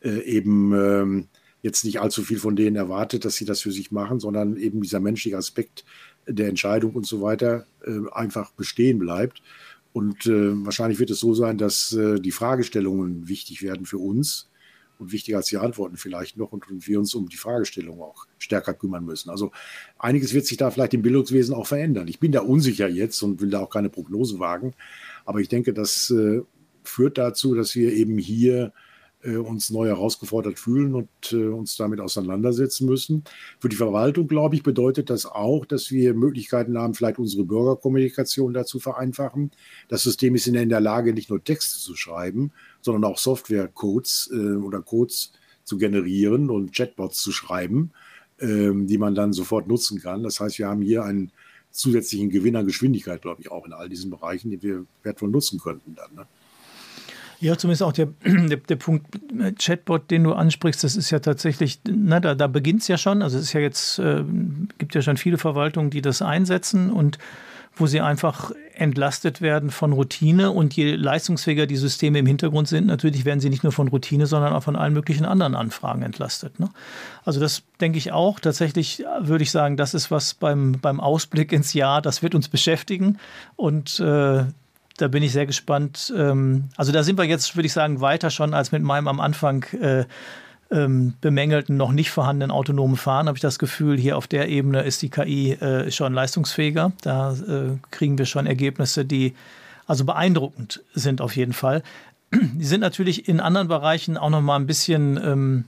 [0.02, 1.28] eben ähm,
[1.62, 4.82] jetzt nicht allzu viel von denen erwartet, dass sie das für sich machen, sondern eben
[4.82, 5.84] dieser menschliche Aspekt
[6.26, 7.66] der Entscheidung und so weiter
[8.12, 9.42] einfach bestehen bleibt.
[9.92, 14.47] Und wahrscheinlich wird es so sein, dass die Fragestellungen wichtig werden für uns
[14.98, 18.26] und wichtiger als die Antworten vielleicht noch und, und wir uns um die Fragestellungen auch
[18.38, 19.30] stärker kümmern müssen.
[19.30, 19.52] Also
[19.98, 22.08] einiges wird sich da vielleicht im Bildungswesen auch verändern.
[22.08, 24.74] Ich bin da unsicher jetzt und will da auch keine Prognose wagen,
[25.24, 26.42] aber ich denke, das äh,
[26.84, 28.72] führt dazu, dass wir eben hier
[29.24, 33.24] uns neu herausgefordert fühlen und äh, uns damit auseinandersetzen müssen.
[33.58, 38.52] Für die Verwaltung, glaube ich, bedeutet das auch, dass wir Möglichkeiten haben, vielleicht unsere Bürgerkommunikation
[38.54, 39.50] dazu vereinfachen.
[39.88, 44.54] Das System ist in der Lage, nicht nur Texte zu schreiben, sondern auch Softwarecodes äh,
[44.56, 45.32] oder Codes
[45.64, 47.90] zu generieren und Chatbots zu schreiben,
[48.40, 50.22] ähm, die man dann sofort nutzen kann.
[50.22, 51.32] Das heißt, wir haben hier einen
[51.70, 55.60] zusätzlichen Gewinn an Geschwindigkeit, glaube ich, auch in all diesen Bereichen, die wir wertvoll nutzen
[55.60, 56.14] könnten dann.
[56.14, 56.26] Ne?
[57.40, 59.06] Ja, zumindest auch der, der, der, Punkt
[59.58, 63.22] Chatbot, den du ansprichst, das ist ja tatsächlich, na, da, da beginnt es ja schon.
[63.22, 64.24] Also es ist ja jetzt, äh,
[64.78, 67.18] gibt ja schon viele Verwaltungen, die das einsetzen und
[67.76, 70.50] wo sie einfach entlastet werden von Routine.
[70.50, 74.26] Und je leistungsfähiger die Systeme im Hintergrund sind, natürlich werden sie nicht nur von Routine,
[74.26, 76.58] sondern auch von allen möglichen anderen Anfragen entlastet.
[76.58, 76.70] Ne?
[77.24, 78.40] Also das denke ich auch.
[78.40, 82.48] Tatsächlich würde ich sagen, das ist was beim, beim Ausblick ins Jahr, das wird uns
[82.48, 83.18] beschäftigen.
[83.56, 84.44] Und äh,
[84.98, 86.12] da bin ich sehr gespannt.
[86.16, 89.20] Ähm, also da sind wir jetzt, würde ich sagen, weiter schon als mit meinem am
[89.20, 90.04] Anfang äh,
[90.70, 94.82] ähm, bemängelten, noch nicht vorhandenen autonomen Fahren, habe ich das Gefühl, hier auf der Ebene
[94.82, 96.92] ist die KI äh, schon leistungsfähiger.
[97.02, 99.34] Da äh, kriegen wir schon Ergebnisse, die
[99.86, 101.82] also beeindruckend sind auf jeden Fall.
[102.32, 105.64] Die sind natürlich in anderen Bereichen auch noch mal ein bisschen, ähm,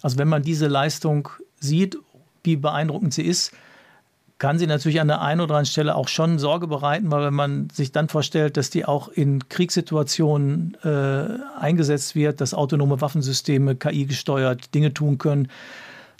[0.00, 1.28] also wenn man diese Leistung
[1.60, 1.96] sieht,
[2.42, 3.52] wie beeindruckend sie ist,
[4.42, 7.32] kann sie natürlich an der einen oder anderen Stelle auch schon Sorge bereiten, weil wenn
[7.32, 13.76] man sich dann vorstellt, dass die auch in Kriegssituationen äh, eingesetzt wird, dass autonome Waffensysteme
[13.76, 15.46] KI gesteuert Dinge tun können,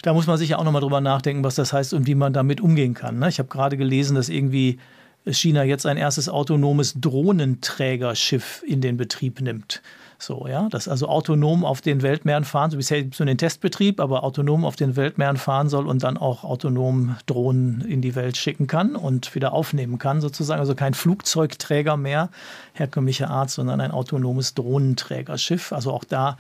[0.03, 2.33] da muss man sich ja auch nochmal drüber nachdenken, was das heißt und wie man
[2.33, 3.19] damit umgehen kann.
[3.19, 3.29] Ne?
[3.29, 4.79] Ich habe gerade gelesen, dass irgendwie
[5.27, 9.83] China jetzt ein erstes autonomes Drohnenträgerschiff in den Betrieb nimmt.
[10.23, 14.23] So, ja, das also autonom auf den Weltmeeren fahren, so bisher so den Testbetrieb, aber
[14.23, 18.69] autonom auf den Weltmeeren fahren soll und dann auch autonom Drohnen in die Welt schicken
[18.69, 20.61] kann und wieder aufnehmen kann, sozusagen.
[20.61, 22.29] Also kein Flugzeugträger mehr
[22.75, 25.73] herkömmlicher Art, sondern ein autonomes Drohnenträgerschiff.
[25.73, 26.39] Also auch da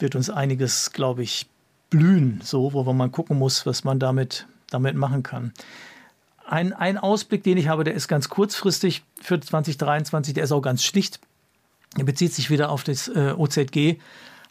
[0.00, 1.46] wird uns einiges, glaube ich,
[1.88, 5.52] blühen, so, wo man gucken muss, was man damit, damit machen kann.
[6.48, 10.62] Ein, ein Ausblick, den ich habe, der ist ganz kurzfristig für 2023, der ist auch
[10.62, 11.20] ganz schlicht.
[11.98, 13.98] Er bezieht sich wieder auf das äh, OZG.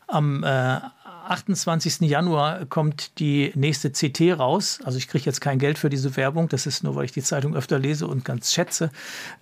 [0.07, 0.79] Am äh,
[1.29, 2.01] 28.
[2.01, 4.79] Januar kommt die nächste CT raus.
[4.83, 6.49] Also ich kriege jetzt kein Geld für diese Werbung.
[6.49, 8.89] Das ist nur, weil ich die Zeitung öfter lese und ganz schätze.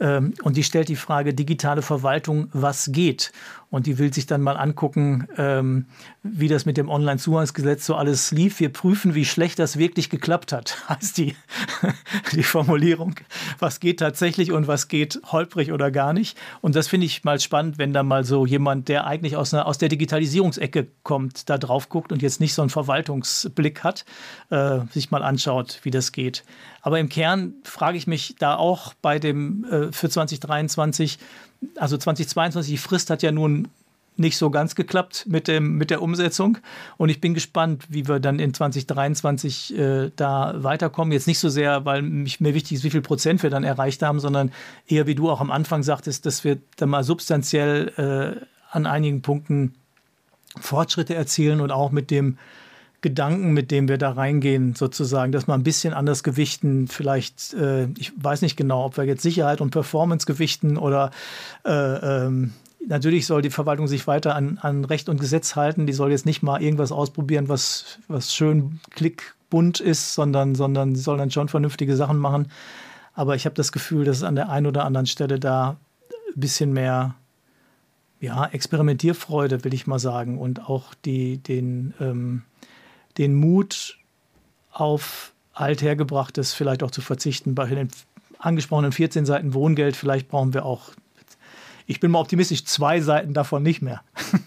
[0.01, 3.31] Ähm, und die stellt die Frage digitale Verwaltung, was geht?
[3.69, 5.87] Und die will sich dann mal angucken, ähm,
[6.23, 8.61] wie das mit dem Online-Zugangsgesetz so alles lief.
[8.61, 11.35] Wir prüfen, wie schlecht das wirklich geklappt hat, heißt die,
[12.31, 13.15] die Formulierung.
[13.59, 16.37] Was geht tatsächlich und was geht holprig oder gar nicht.
[16.61, 19.65] Und das finde ich mal spannend, wenn da mal so jemand, der eigentlich aus, einer,
[19.65, 24.05] aus der Digitalisierungsecke kommt, da drauf guckt und jetzt nicht so einen Verwaltungsblick hat,
[24.49, 26.45] äh, sich mal anschaut, wie das geht.
[26.81, 31.19] Aber im Kern frage ich mich da auch bei dem äh, für 2023,
[31.75, 33.67] also 2022, die Frist hat ja nun
[34.17, 36.57] nicht so ganz geklappt mit, dem, mit der Umsetzung.
[36.97, 41.11] Und ich bin gespannt, wie wir dann in 2023 äh, da weiterkommen.
[41.11, 44.01] Jetzt nicht so sehr, weil mich, mir wichtig ist, wie viel Prozent wir dann erreicht
[44.01, 44.51] haben, sondern
[44.87, 49.21] eher, wie du auch am Anfang sagtest, dass wir dann mal substanziell äh, an einigen
[49.21, 49.75] Punkten
[50.59, 52.37] Fortschritte erzielen und auch mit dem
[53.07, 56.89] Gedanken, mit dem wir da reingehen, sozusagen, dass wir ein bisschen anders gewichten.
[56.89, 61.11] Vielleicht, äh, ich weiß nicht genau, ob wir jetzt Sicherheit und Performance gewichten oder
[61.63, 61.71] äh,
[62.25, 62.51] ähm,
[62.85, 65.87] natürlich soll die Verwaltung sich weiter an, an Recht und Gesetz halten.
[65.87, 71.01] Die soll jetzt nicht mal irgendwas ausprobieren, was, was schön klickbunt ist, sondern, sondern sie
[71.01, 72.49] soll dann schon vernünftige Sachen machen.
[73.13, 75.77] Aber ich habe das Gefühl, dass es an der einen oder anderen Stelle da
[76.35, 77.15] ein bisschen mehr
[78.19, 82.41] ja, Experimentierfreude, will ich mal sagen, und auch die, den, ähm,
[83.17, 83.97] den Mut
[84.71, 87.55] auf althergebrachtes vielleicht auch zu verzichten.
[87.55, 87.89] Bei den
[88.39, 90.91] angesprochenen 14 Seiten Wohngeld, vielleicht brauchen wir auch,
[91.87, 94.01] ich bin mal optimistisch, zwei Seiten davon nicht mehr.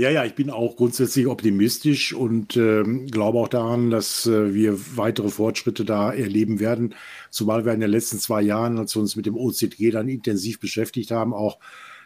[0.00, 4.96] Ja, ja, ich bin auch grundsätzlich optimistisch und äh, glaube auch daran, dass äh, wir
[4.96, 6.94] weitere Fortschritte da erleben werden.
[7.28, 10.58] Zumal wir in den letzten zwei Jahren, als wir uns mit dem OZG dann intensiv
[10.58, 11.58] beschäftigt haben, auch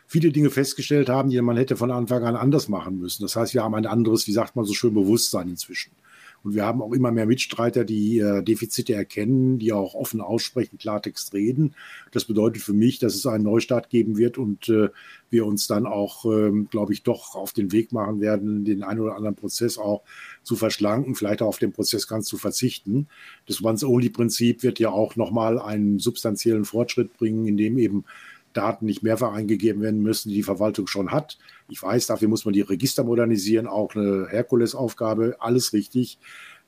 [0.06, 3.22] viele Dinge festgestellt haben, die man hätte von Anfang an anders machen müssen.
[3.22, 5.90] Das heißt, wir haben ein anderes, wie sagt man so schön, Bewusstsein inzwischen.
[6.44, 10.76] Und wir haben auch immer mehr Mitstreiter, die äh, Defizite erkennen, die auch offen aussprechen,
[10.76, 11.74] Klartext reden.
[12.12, 14.90] Das bedeutet für mich, dass es einen Neustart geben wird und äh,
[15.30, 19.00] wir uns dann auch, ähm, glaube ich, doch auf den Weg machen werden, den einen
[19.00, 20.02] oder anderen Prozess auch
[20.42, 23.08] zu verschlanken, vielleicht auch auf den Prozess ganz zu verzichten.
[23.46, 28.04] Das Once-Only-Prinzip wird ja auch nochmal einen substanziellen Fortschritt bringen, indem eben
[28.56, 31.38] Daten nicht mehrfach eingegeben werden müssen, die die Verwaltung schon hat.
[31.68, 36.18] Ich weiß, dafür muss man die Register modernisieren, auch eine Herkulesaufgabe, alles richtig.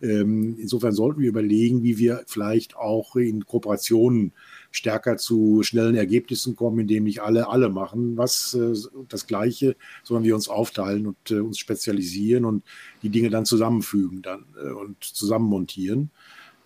[0.02, 4.32] Ähm, insofern sollten wir überlegen, wie wir vielleicht auch in Kooperationen
[4.70, 8.74] stärker zu schnellen Ergebnissen kommen, indem nicht alle alle machen was äh,
[9.08, 12.62] das Gleiche, sondern wir uns aufteilen und äh, uns spezialisieren und
[13.02, 16.10] die Dinge dann zusammenfügen dann äh, und zusammenmontieren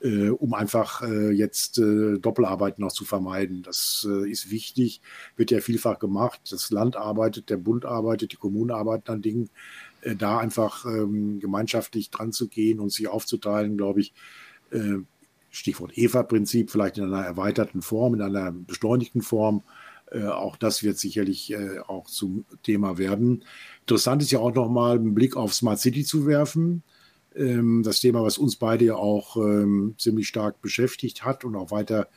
[0.00, 3.62] äh, um einfach äh, jetzt äh, Doppelarbeit noch zu vermeiden.
[3.62, 5.00] Das äh, ist wichtig,
[5.36, 6.40] wird ja vielfach gemacht.
[6.50, 9.50] Das Land arbeitet, der Bund arbeitet, die Kommunen arbeiten an Dingen.
[10.02, 14.14] Äh, da einfach ähm, gemeinschaftlich dran zu gehen und sich aufzuteilen, glaube ich,
[14.70, 14.98] äh,
[15.50, 19.62] Stichwort EVA-Prinzip, vielleicht in einer erweiterten Form, in einer beschleunigten Form,
[20.12, 23.44] Äh, auch das wird sicherlich äh, auch zum Thema werden.
[23.82, 26.82] Interessant ist ja auch nochmal einen Blick auf Smart City zu werfen.
[27.34, 31.70] Ähm, das Thema, was uns beide ja auch ähm, ziemlich stark beschäftigt hat und auch
[31.70, 32.08] weiter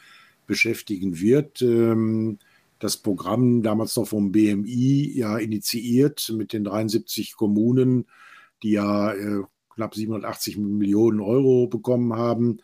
[0.47, 1.61] beschäftigen wird.
[1.61, 2.39] Ähm,
[2.79, 8.07] das Programm damals noch vom BMI ja initiiert mit den 73 Kommunen,
[8.61, 12.59] die ja äh, knapp 780 Millionen Euro bekommen haben,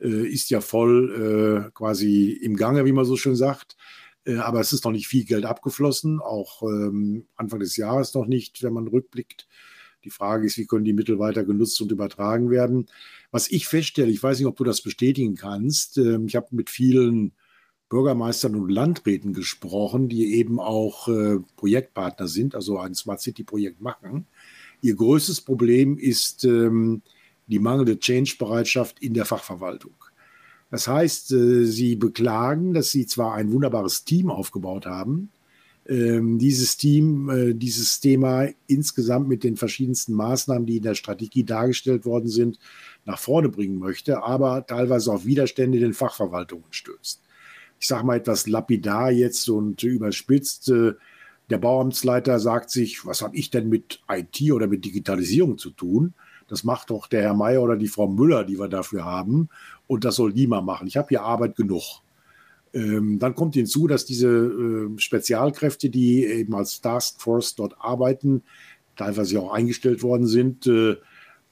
[0.00, 3.76] äh, ist ja voll äh, quasi im Gange, wie man so schön sagt.
[4.24, 8.26] Äh, aber es ist noch nicht viel Geld abgeflossen, auch ähm, Anfang des Jahres noch
[8.26, 9.48] nicht, wenn man rückblickt.
[10.04, 12.86] Die Frage ist, wie können die Mittel weiter genutzt und übertragen werden?
[13.30, 16.70] Was ich feststelle, ich weiß nicht, ob du das bestätigen kannst, ähm, ich habe mit
[16.70, 17.32] vielen
[17.88, 24.26] Bürgermeistern und Landräten gesprochen, die eben auch äh, Projektpartner sind, also ein Smart City-Projekt machen.
[24.80, 27.02] Ihr größtes Problem ist ähm,
[27.46, 29.94] die mangelnde Change-Bereitschaft in der Fachverwaltung.
[30.70, 35.30] Das heißt, äh, sie beklagen, dass sie zwar ein wunderbares Team aufgebaut haben,
[35.86, 42.06] dieses Team, äh, dieses Thema insgesamt mit den verschiedensten Maßnahmen, die in der Strategie dargestellt
[42.06, 42.58] worden sind,
[43.04, 47.20] nach vorne bringen möchte, aber teilweise auf Widerstände in den Fachverwaltungen stößt.
[47.80, 50.70] Ich sage mal etwas lapidar jetzt und überspitzt.
[50.70, 50.94] Äh,
[51.50, 56.14] der Bauamtsleiter sagt sich, was habe ich denn mit IT oder mit Digitalisierung zu tun?
[56.48, 59.50] Das macht doch der Herr Mayer oder die Frau Müller, die wir dafür haben.
[59.86, 60.86] Und das soll niemand machen.
[60.86, 62.00] Ich habe hier Arbeit genug.
[62.74, 68.42] Ähm, dann kommt hinzu, dass diese äh, Spezialkräfte, die eben als Taskforce dort arbeiten,
[68.96, 70.96] teilweise auch eingestellt worden sind, äh,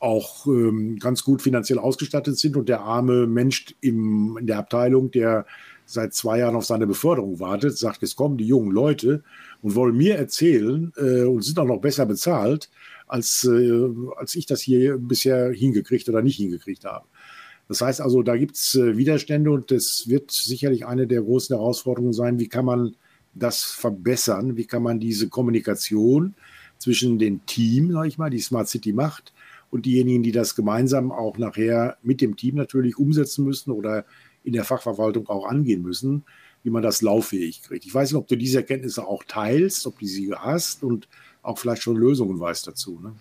[0.00, 5.12] auch ähm, ganz gut finanziell ausgestattet sind und der arme Mensch im, in der Abteilung,
[5.12, 5.46] der
[5.86, 9.22] seit zwei Jahren auf seine Beförderung wartet, sagt, jetzt kommen die jungen Leute
[9.62, 12.68] und wollen mir erzählen äh, und sind auch noch besser bezahlt,
[13.06, 17.06] als, äh, als ich das hier bisher hingekriegt oder nicht hingekriegt habe.
[17.68, 21.56] Das heißt also, da gibt es äh, Widerstände und das wird sicherlich eine der großen
[21.56, 22.96] Herausforderungen sein, wie kann man
[23.34, 26.34] das verbessern, wie kann man diese Kommunikation
[26.78, 29.32] zwischen dem Team, sage ich mal, die Smart City macht,
[29.70, 34.04] und diejenigen, die das gemeinsam auch nachher mit dem Team natürlich umsetzen müssen oder
[34.44, 36.24] in der Fachverwaltung auch angehen müssen,
[36.62, 37.86] wie man das lauffähig kriegt.
[37.86, 41.08] Ich weiß nicht, ob du diese Erkenntnisse auch teilst, ob du sie hast und
[41.40, 43.00] auch vielleicht schon Lösungen weißt dazu.
[43.02, 43.14] Ne?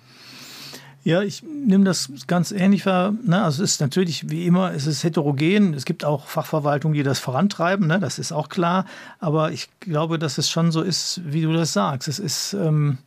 [1.03, 3.13] Ja, ich nehme das ganz ähnlich wahr.
[3.23, 3.41] Ne?
[3.41, 5.73] Also es ist natürlich wie immer, es ist heterogen.
[5.73, 7.99] Es gibt auch Fachverwaltungen, die das vorantreiben, ne?
[7.99, 8.85] das ist auch klar.
[9.19, 12.07] Aber ich glaube, dass es schon so ist, wie du das sagst.
[12.07, 12.99] Es ist, ähm,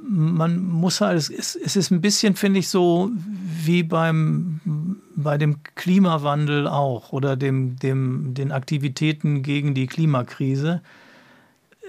[0.00, 3.10] man muss halt, es ist, es ist ein bisschen, finde ich, so
[3.64, 10.82] wie beim, bei dem Klimawandel auch oder dem, dem, den Aktivitäten gegen die Klimakrise.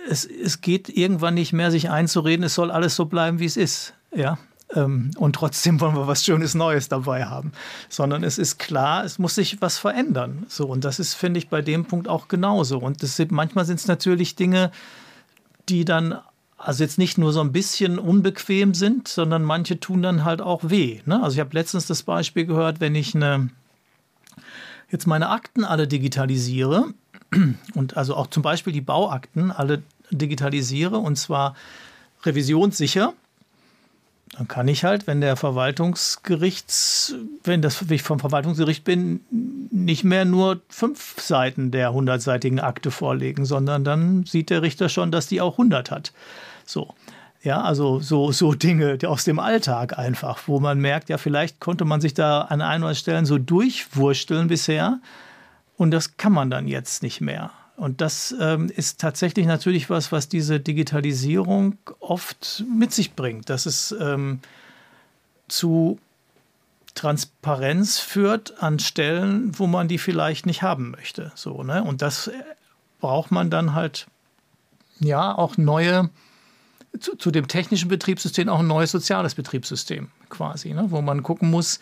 [0.08, 3.58] Es, es geht irgendwann nicht mehr, sich einzureden, es soll alles so bleiben, wie es
[3.58, 3.95] ist.
[4.15, 4.38] Ja,
[4.76, 7.52] ähm, und trotzdem wollen wir was Schönes Neues dabei haben.
[7.90, 10.46] Sondern es ist klar, es muss sich was verändern.
[10.50, 12.78] So, und das ist, finde ich, bei dem Punkt auch genauso.
[12.78, 14.72] Und das sind, manchmal sind es natürlich Dinge,
[15.70, 16.20] die dann
[16.58, 20.62] also jetzt nicht nur so ein bisschen unbequem sind, sondern manche tun dann halt auch
[20.64, 21.02] weh.
[21.06, 21.22] Ne?
[21.22, 23.50] Also ich habe letztens das Beispiel gehört, wenn ich eine,
[24.90, 26.94] jetzt meine Akten alle digitalisiere
[27.76, 31.56] und also auch zum Beispiel die Bauakten alle digitalisiere und zwar
[32.24, 33.14] revisionssicher,
[34.38, 39.21] dann kann ich halt, wenn der Verwaltungsgerichts, wenn das ich vom Verwaltungsgericht bin,
[39.71, 45.12] nicht mehr nur fünf Seiten der hundertseitigen Akte vorlegen, sondern dann sieht der Richter schon,
[45.12, 46.12] dass die auch hundert hat.
[46.65, 46.93] So.
[47.43, 51.86] Ja, also so, so Dinge aus dem Alltag einfach, wo man merkt, ja, vielleicht konnte
[51.86, 55.00] man sich da an ein oder Stellen so durchwursteln bisher
[55.78, 57.52] und das kann man dann jetzt nicht mehr.
[57.78, 63.66] Und das ähm, ist tatsächlich natürlich was, was diese Digitalisierung oft mit sich bringt, dass
[63.66, 64.40] es ähm,
[65.48, 66.00] zu
[66.94, 71.34] Transparenz führt an Stellen, wo man die vielleicht nicht haben möchte.
[71.36, 71.84] So, ne?
[71.84, 72.32] Und das
[73.02, 74.08] braucht man dann halt
[75.02, 76.10] ja auch neue,
[76.98, 80.86] zu, zu dem technischen Betriebssystem auch ein neues soziales Betriebssystem quasi, ne?
[80.90, 81.82] wo man gucken muss,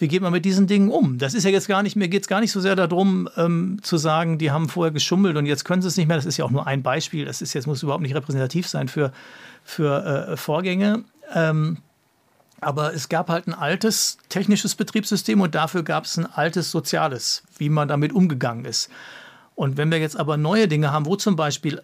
[0.00, 1.18] wie geht man mit diesen Dingen um?
[1.18, 3.78] Das ist ja jetzt gar nicht, mir geht es gar nicht so sehr darum, ähm,
[3.82, 6.16] zu sagen, die haben vorher geschummelt und jetzt können sie es nicht mehr.
[6.16, 7.26] Das ist ja auch nur ein Beispiel.
[7.26, 9.12] Das ist jetzt, muss überhaupt nicht repräsentativ sein für,
[9.62, 11.04] für äh, Vorgänge.
[11.34, 11.76] Ähm,
[12.62, 17.42] aber es gab halt ein altes technisches Betriebssystem und dafür gab es ein altes soziales,
[17.58, 18.88] wie man damit umgegangen ist.
[19.54, 21.82] Und wenn wir jetzt aber neue Dinge haben, wo zum Beispiel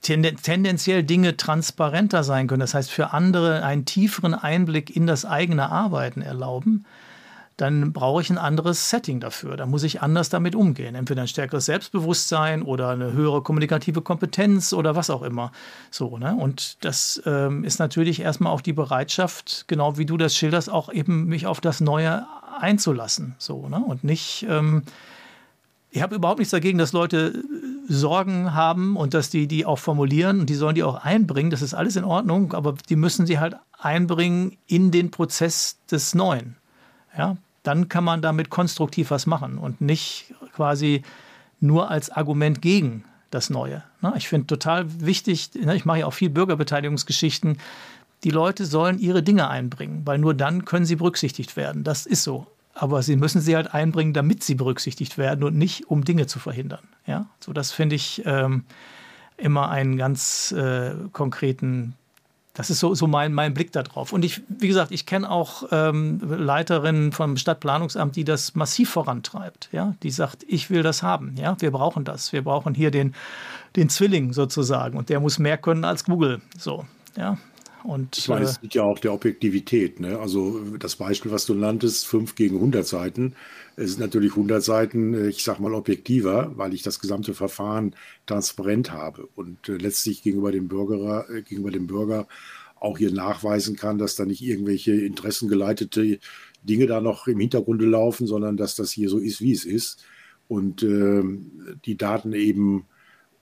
[0.00, 5.70] tendenziell Dinge transparenter sein können, das heißt für andere einen tieferen Einblick in das eigene
[5.70, 6.86] Arbeiten erlauben,
[7.56, 9.56] dann brauche ich ein anderes Setting dafür.
[9.56, 10.94] Da muss ich anders damit umgehen.
[10.94, 15.52] Entweder ein stärkeres Selbstbewusstsein oder eine höhere kommunikative Kompetenz oder was auch immer.
[15.90, 16.34] So, ne?
[16.34, 20.92] Und das ähm, ist natürlich erstmal auch die Bereitschaft, genau wie du das schilderst, auch
[20.92, 22.26] eben mich auf das Neue
[22.60, 23.34] einzulassen.
[23.38, 23.78] So, ne?
[23.78, 24.82] Und nicht, ähm,
[25.90, 27.44] ich habe überhaupt nichts dagegen, dass Leute
[27.88, 31.50] Sorgen haben und dass die die auch formulieren und die sollen die auch einbringen.
[31.50, 36.14] Das ist alles in Ordnung, aber die müssen sie halt einbringen in den Prozess des
[36.14, 36.56] Neuen.
[37.16, 41.02] Ja, dann kann man damit konstruktiv was machen und nicht quasi
[41.60, 43.82] nur als Argument gegen das Neue.
[44.00, 44.12] Ne?
[44.16, 47.58] Ich finde total wichtig, ne, ich mache ja auch viel Bürgerbeteiligungsgeschichten,
[48.24, 51.82] die Leute sollen ihre Dinge einbringen, weil nur dann können sie berücksichtigt werden.
[51.82, 52.46] Das ist so.
[52.74, 56.38] Aber sie müssen sie halt einbringen, damit sie berücksichtigt werden und nicht, um Dinge zu
[56.38, 56.86] verhindern.
[57.06, 58.64] Ja, so das finde ich ähm,
[59.36, 61.94] immer einen ganz äh, konkreten
[62.54, 64.12] das ist so, so mein, mein Blick darauf.
[64.12, 69.70] Und ich, wie gesagt, ich kenne auch ähm, Leiterinnen vom Stadtplanungsamt, die das massiv vorantreibt.
[69.72, 69.96] Ja?
[70.02, 71.34] Die sagt, ich will das haben.
[71.38, 71.56] Ja?
[71.60, 72.32] Wir brauchen das.
[72.32, 73.14] Wir brauchen hier den,
[73.74, 74.98] den Zwilling sozusagen.
[74.98, 76.42] Und der muss mehr können als Google.
[76.58, 76.84] So,
[77.16, 77.38] ja.
[77.84, 79.98] Und, ich meine, es liegt ja auch der Objektivität.
[79.98, 80.18] Ne?
[80.18, 83.34] Also das Beispiel, was du nanntest, 5 gegen 100 Seiten,
[83.76, 87.94] es sind natürlich 100 Seiten, äh, ich sage mal, objektiver, weil ich das gesamte Verfahren
[88.26, 92.26] transparent habe und äh, letztlich gegenüber dem, Bürger, äh, gegenüber dem Bürger
[92.78, 96.18] auch hier nachweisen kann, dass da nicht irgendwelche interessengeleitete
[96.62, 100.04] Dinge da noch im Hintergrunde laufen, sondern dass das hier so ist, wie es ist
[100.48, 101.22] und äh,
[101.84, 102.86] die Daten eben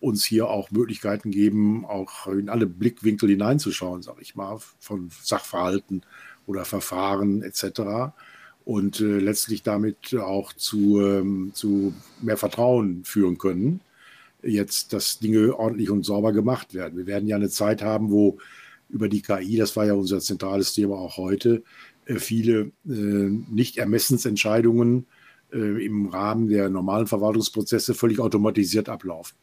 [0.00, 6.02] uns hier auch Möglichkeiten geben, auch in alle Blickwinkel hineinzuschauen, sage ich mal, von Sachverhalten
[6.46, 8.12] oder Verfahren etc.
[8.70, 11.92] Und äh, letztlich damit auch zu, ähm, zu
[12.22, 13.80] mehr Vertrauen führen können,
[14.44, 16.96] jetzt, dass Dinge ordentlich und sauber gemacht werden.
[16.96, 18.38] Wir werden ja eine Zeit haben, wo
[18.88, 21.64] über die KI, das war ja unser zentrales Thema auch heute,
[22.04, 25.06] äh, viele äh, Nicht-Ermessensentscheidungen
[25.52, 29.34] äh, im Rahmen der normalen Verwaltungsprozesse völlig automatisiert ablaufen.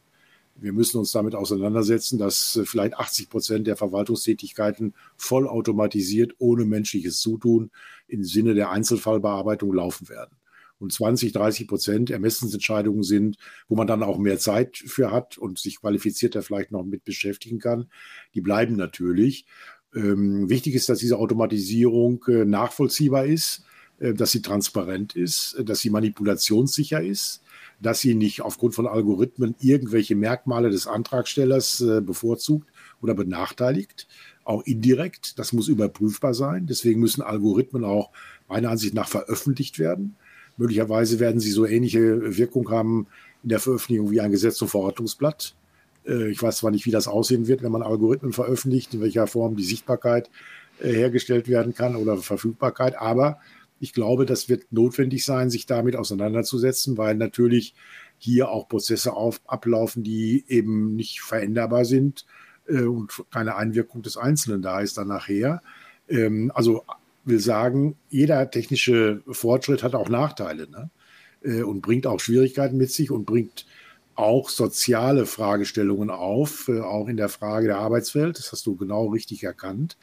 [0.60, 7.20] Wir müssen uns damit auseinandersetzen, dass äh, vielleicht 80 Prozent der Verwaltungstätigkeiten vollautomatisiert ohne menschliches
[7.20, 7.70] Zutun
[8.08, 10.36] im Sinne der Einzelfallbearbeitung laufen werden.
[10.80, 13.36] Und 20, 30 Prozent Ermessensentscheidungen sind,
[13.68, 17.58] wo man dann auch mehr Zeit für hat und sich qualifizierter vielleicht noch mit beschäftigen
[17.58, 17.88] kann.
[18.34, 19.46] Die bleiben natürlich.
[19.94, 23.64] Ähm, wichtig ist, dass diese Automatisierung äh, nachvollziehbar ist,
[23.98, 27.42] äh, dass sie transparent ist, äh, dass sie manipulationssicher ist
[27.80, 32.68] dass sie nicht aufgrund von Algorithmen irgendwelche Merkmale des Antragstellers äh, bevorzugt
[33.00, 34.08] oder benachteiligt,
[34.44, 35.38] auch indirekt.
[35.38, 36.66] Das muss überprüfbar sein.
[36.66, 38.10] Deswegen müssen Algorithmen auch
[38.48, 40.16] meiner Ansicht nach veröffentlicht werden.
[40.56, 43.06] Möglicherweise werden sie so ähnliche Wirkung haben
[43.42, 45.54] in der Veröffentlichung wie ein Gesetz zum Verordnungsblatt.
[46.06, 49.26] Äh, ich weiß zwar nicht, wie das aussehen wird, wenn man Algorithmen veröffentlicht, in welcher
[49.26, 50.30] Form die Sichtbarkeit
[50.80, 53.38] äh, hergestellt werden kann oder Verfügbarkeit, aber
[53.80, 57.74] ich glaube, das wird notwendig sein, sich damit auseinanderzusetzen, weil natürlich
[58.18, 62.26] hier auch Prozesse auf, ablaufen, die eben nicht veränderbar sind
[62.66, 65.62] äh, und keine Einwirkung des Einzelnen da ist dann nachher.
[66.08, 66.84] Ähm, also
[67.24, 70.90] will sagen, jeder technische Fortschritt hat auch Nachteile ne?
[71.42, 73.66] äh, und bringt auch Schwierigkeiten mit sich und bringt
[74.14, 78.38] auch soziale Fragestellungen auf, äh, auch in der Frage der Arbeitswelt.
[78.38, 79.96] Das hast du genau richtig erkannt.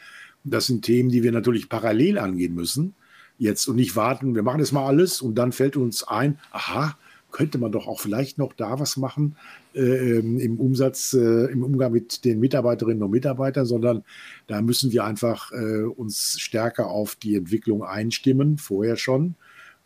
[0.45, 2.93] Das sind Themen, die wir natürlich parallel angehen müssen
[3.37, 6.97] jetzt und nicht warten, wir machen das mal alles und dann fällt uns ein, aha,
[7.31, 9.35] könnte man doch auch vielleicht noch da was machen
[9.75, 14.03] äh, im Umsatz, äh, im Umgang mit den Mitarbeiterinnen und Mitarbeitern, sondern
[14.47, 19.35] da müssen wir einfach äh, uns stärker auf die Entwicklung einstimmen, vorher schon,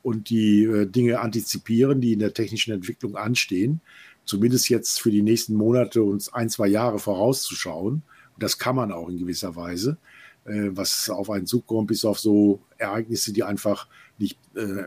[0.03, 3.81] und die äh, Dinge antizipieren, die in der technischen Entwicklung anstehen.
[4.25, 8.03] Zumindest jetzt für die nächsten Monate uns ein, zwei Jahre vorauszuschauen.
[8.35, 9.97] Und das kann man auch in gewisser Weise.
[10.49, 13.87] Äh, was auf einen zukommt, bis auf so Ereignisse, die einfach
[14.17, 14.85] nicht äh,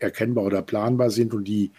[0.00, 1.70] erkennbar oder planbar sind und die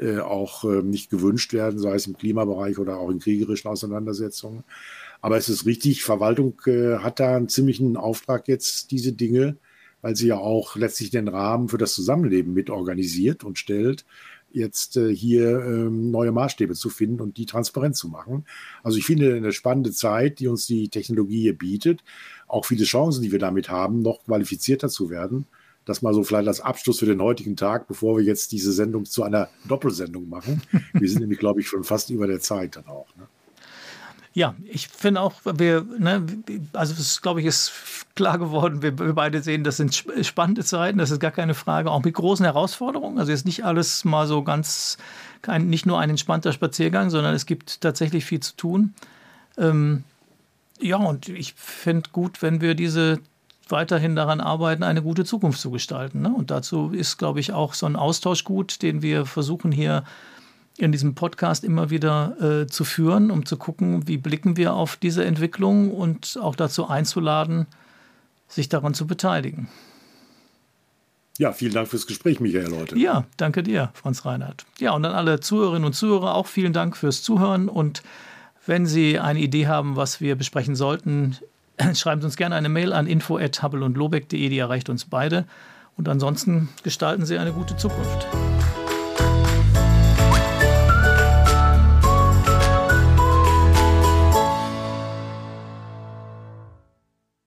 [0.00, 4.64] äh, auch nicht gewünscht werden, sei es im Klimabereich oder auch in kriegerischen Auseinandersetzungen.
[5.20, 9.56] Aber es ist richtig, Verwaltung hat da einen ziemlichen Auftrag jetzt, diese Dinge,
[10.02, 14.04] weil sie ja auch letztlich den Rahmen für das Zusammenleben mit organisiert und stellt,
[14.54, 18.44] jetzt hier ähm, neue Maßstäbe zu finden und die transparent zu machen.
[18.82, 22.02] Also ich finde eine spannende Zeit, die uns die Technologie hier bietet.
[22.54, 25.44] Auch viele Chancen, die wir damit haben, noch qualifizierter zu werden.
[25.86, 29.06] Das mal so vielleicht als Abschluss für den heutigen Tag, bevor wir jetzt diese Sendung
[29.06, 30.62] zu einer Doppelsendung machen.
[30.92, 33.08] Wir sind nämlich, glaube ich, schon fast über der Zeit dann auch.
[33.16, 33.26] Ne?
[34.34, 36.24] Ja, ich finde auch, wir, ne,
[36.74, 37.72] also es glaube ich, ist
[38.14, 41.90] klar geworden, wir, wir, beide sehen, das sind spannende Zeiten, das ist gar keine Frage,
[41.90, 43.18] auch mit großen Herausforderungen.
[43.18, 44.96] Also ist nicht alles mal so ganz,
[45.42, 48.94] kein, nicht nur ein entspannter Spaziergang, sondern es gibt tatsächlich viel zu tun.
[49.58, 50.04] Ähm,
[50.80, 53.20] ja, und ich finde gut, wenn wir diese
[53.68, 56.20] weiterhin daran arbeiten, eine gute Zukunft zu gestalten.
[56.20, 56.32] Ne?
[56.34, 60.04] Und dazu ist, glaube ich, auch so ein Austausch gut, den wir versuchen hier
[60.76, 64.96] in diesem Podcast immer wieder äh, zu führen, um zu gucken, wie blicken wir auf
[64.96, 67.66] diese Entwicklung und auch dazu einzuladen,
[68.48, 69.68] sich daran zu beteiligen.
[71.38, 72.98] Ja, vielen Dank fürs Gespräch, Michael Leute.
[72.98, 74.66] Ja, danke dir, Franz Reinhardt.
[74.78, 77.68] Ja, und an alle Zuhörerinnen und Zuhörer auch vielen Dank fürs Zuhören.
[77.68, 78.02] Und
[78.66, 81.36] wenn Sie eine Idee haben, was wir besprechen sollten,
[81.94, 85.46] schreiben Sie uns gerne eine Mail an info.habbelundlobeck.de, die erreicht uns beide.
[85.96, 88.26] Und ansonsten gestalten Sie eine gute Zukunft.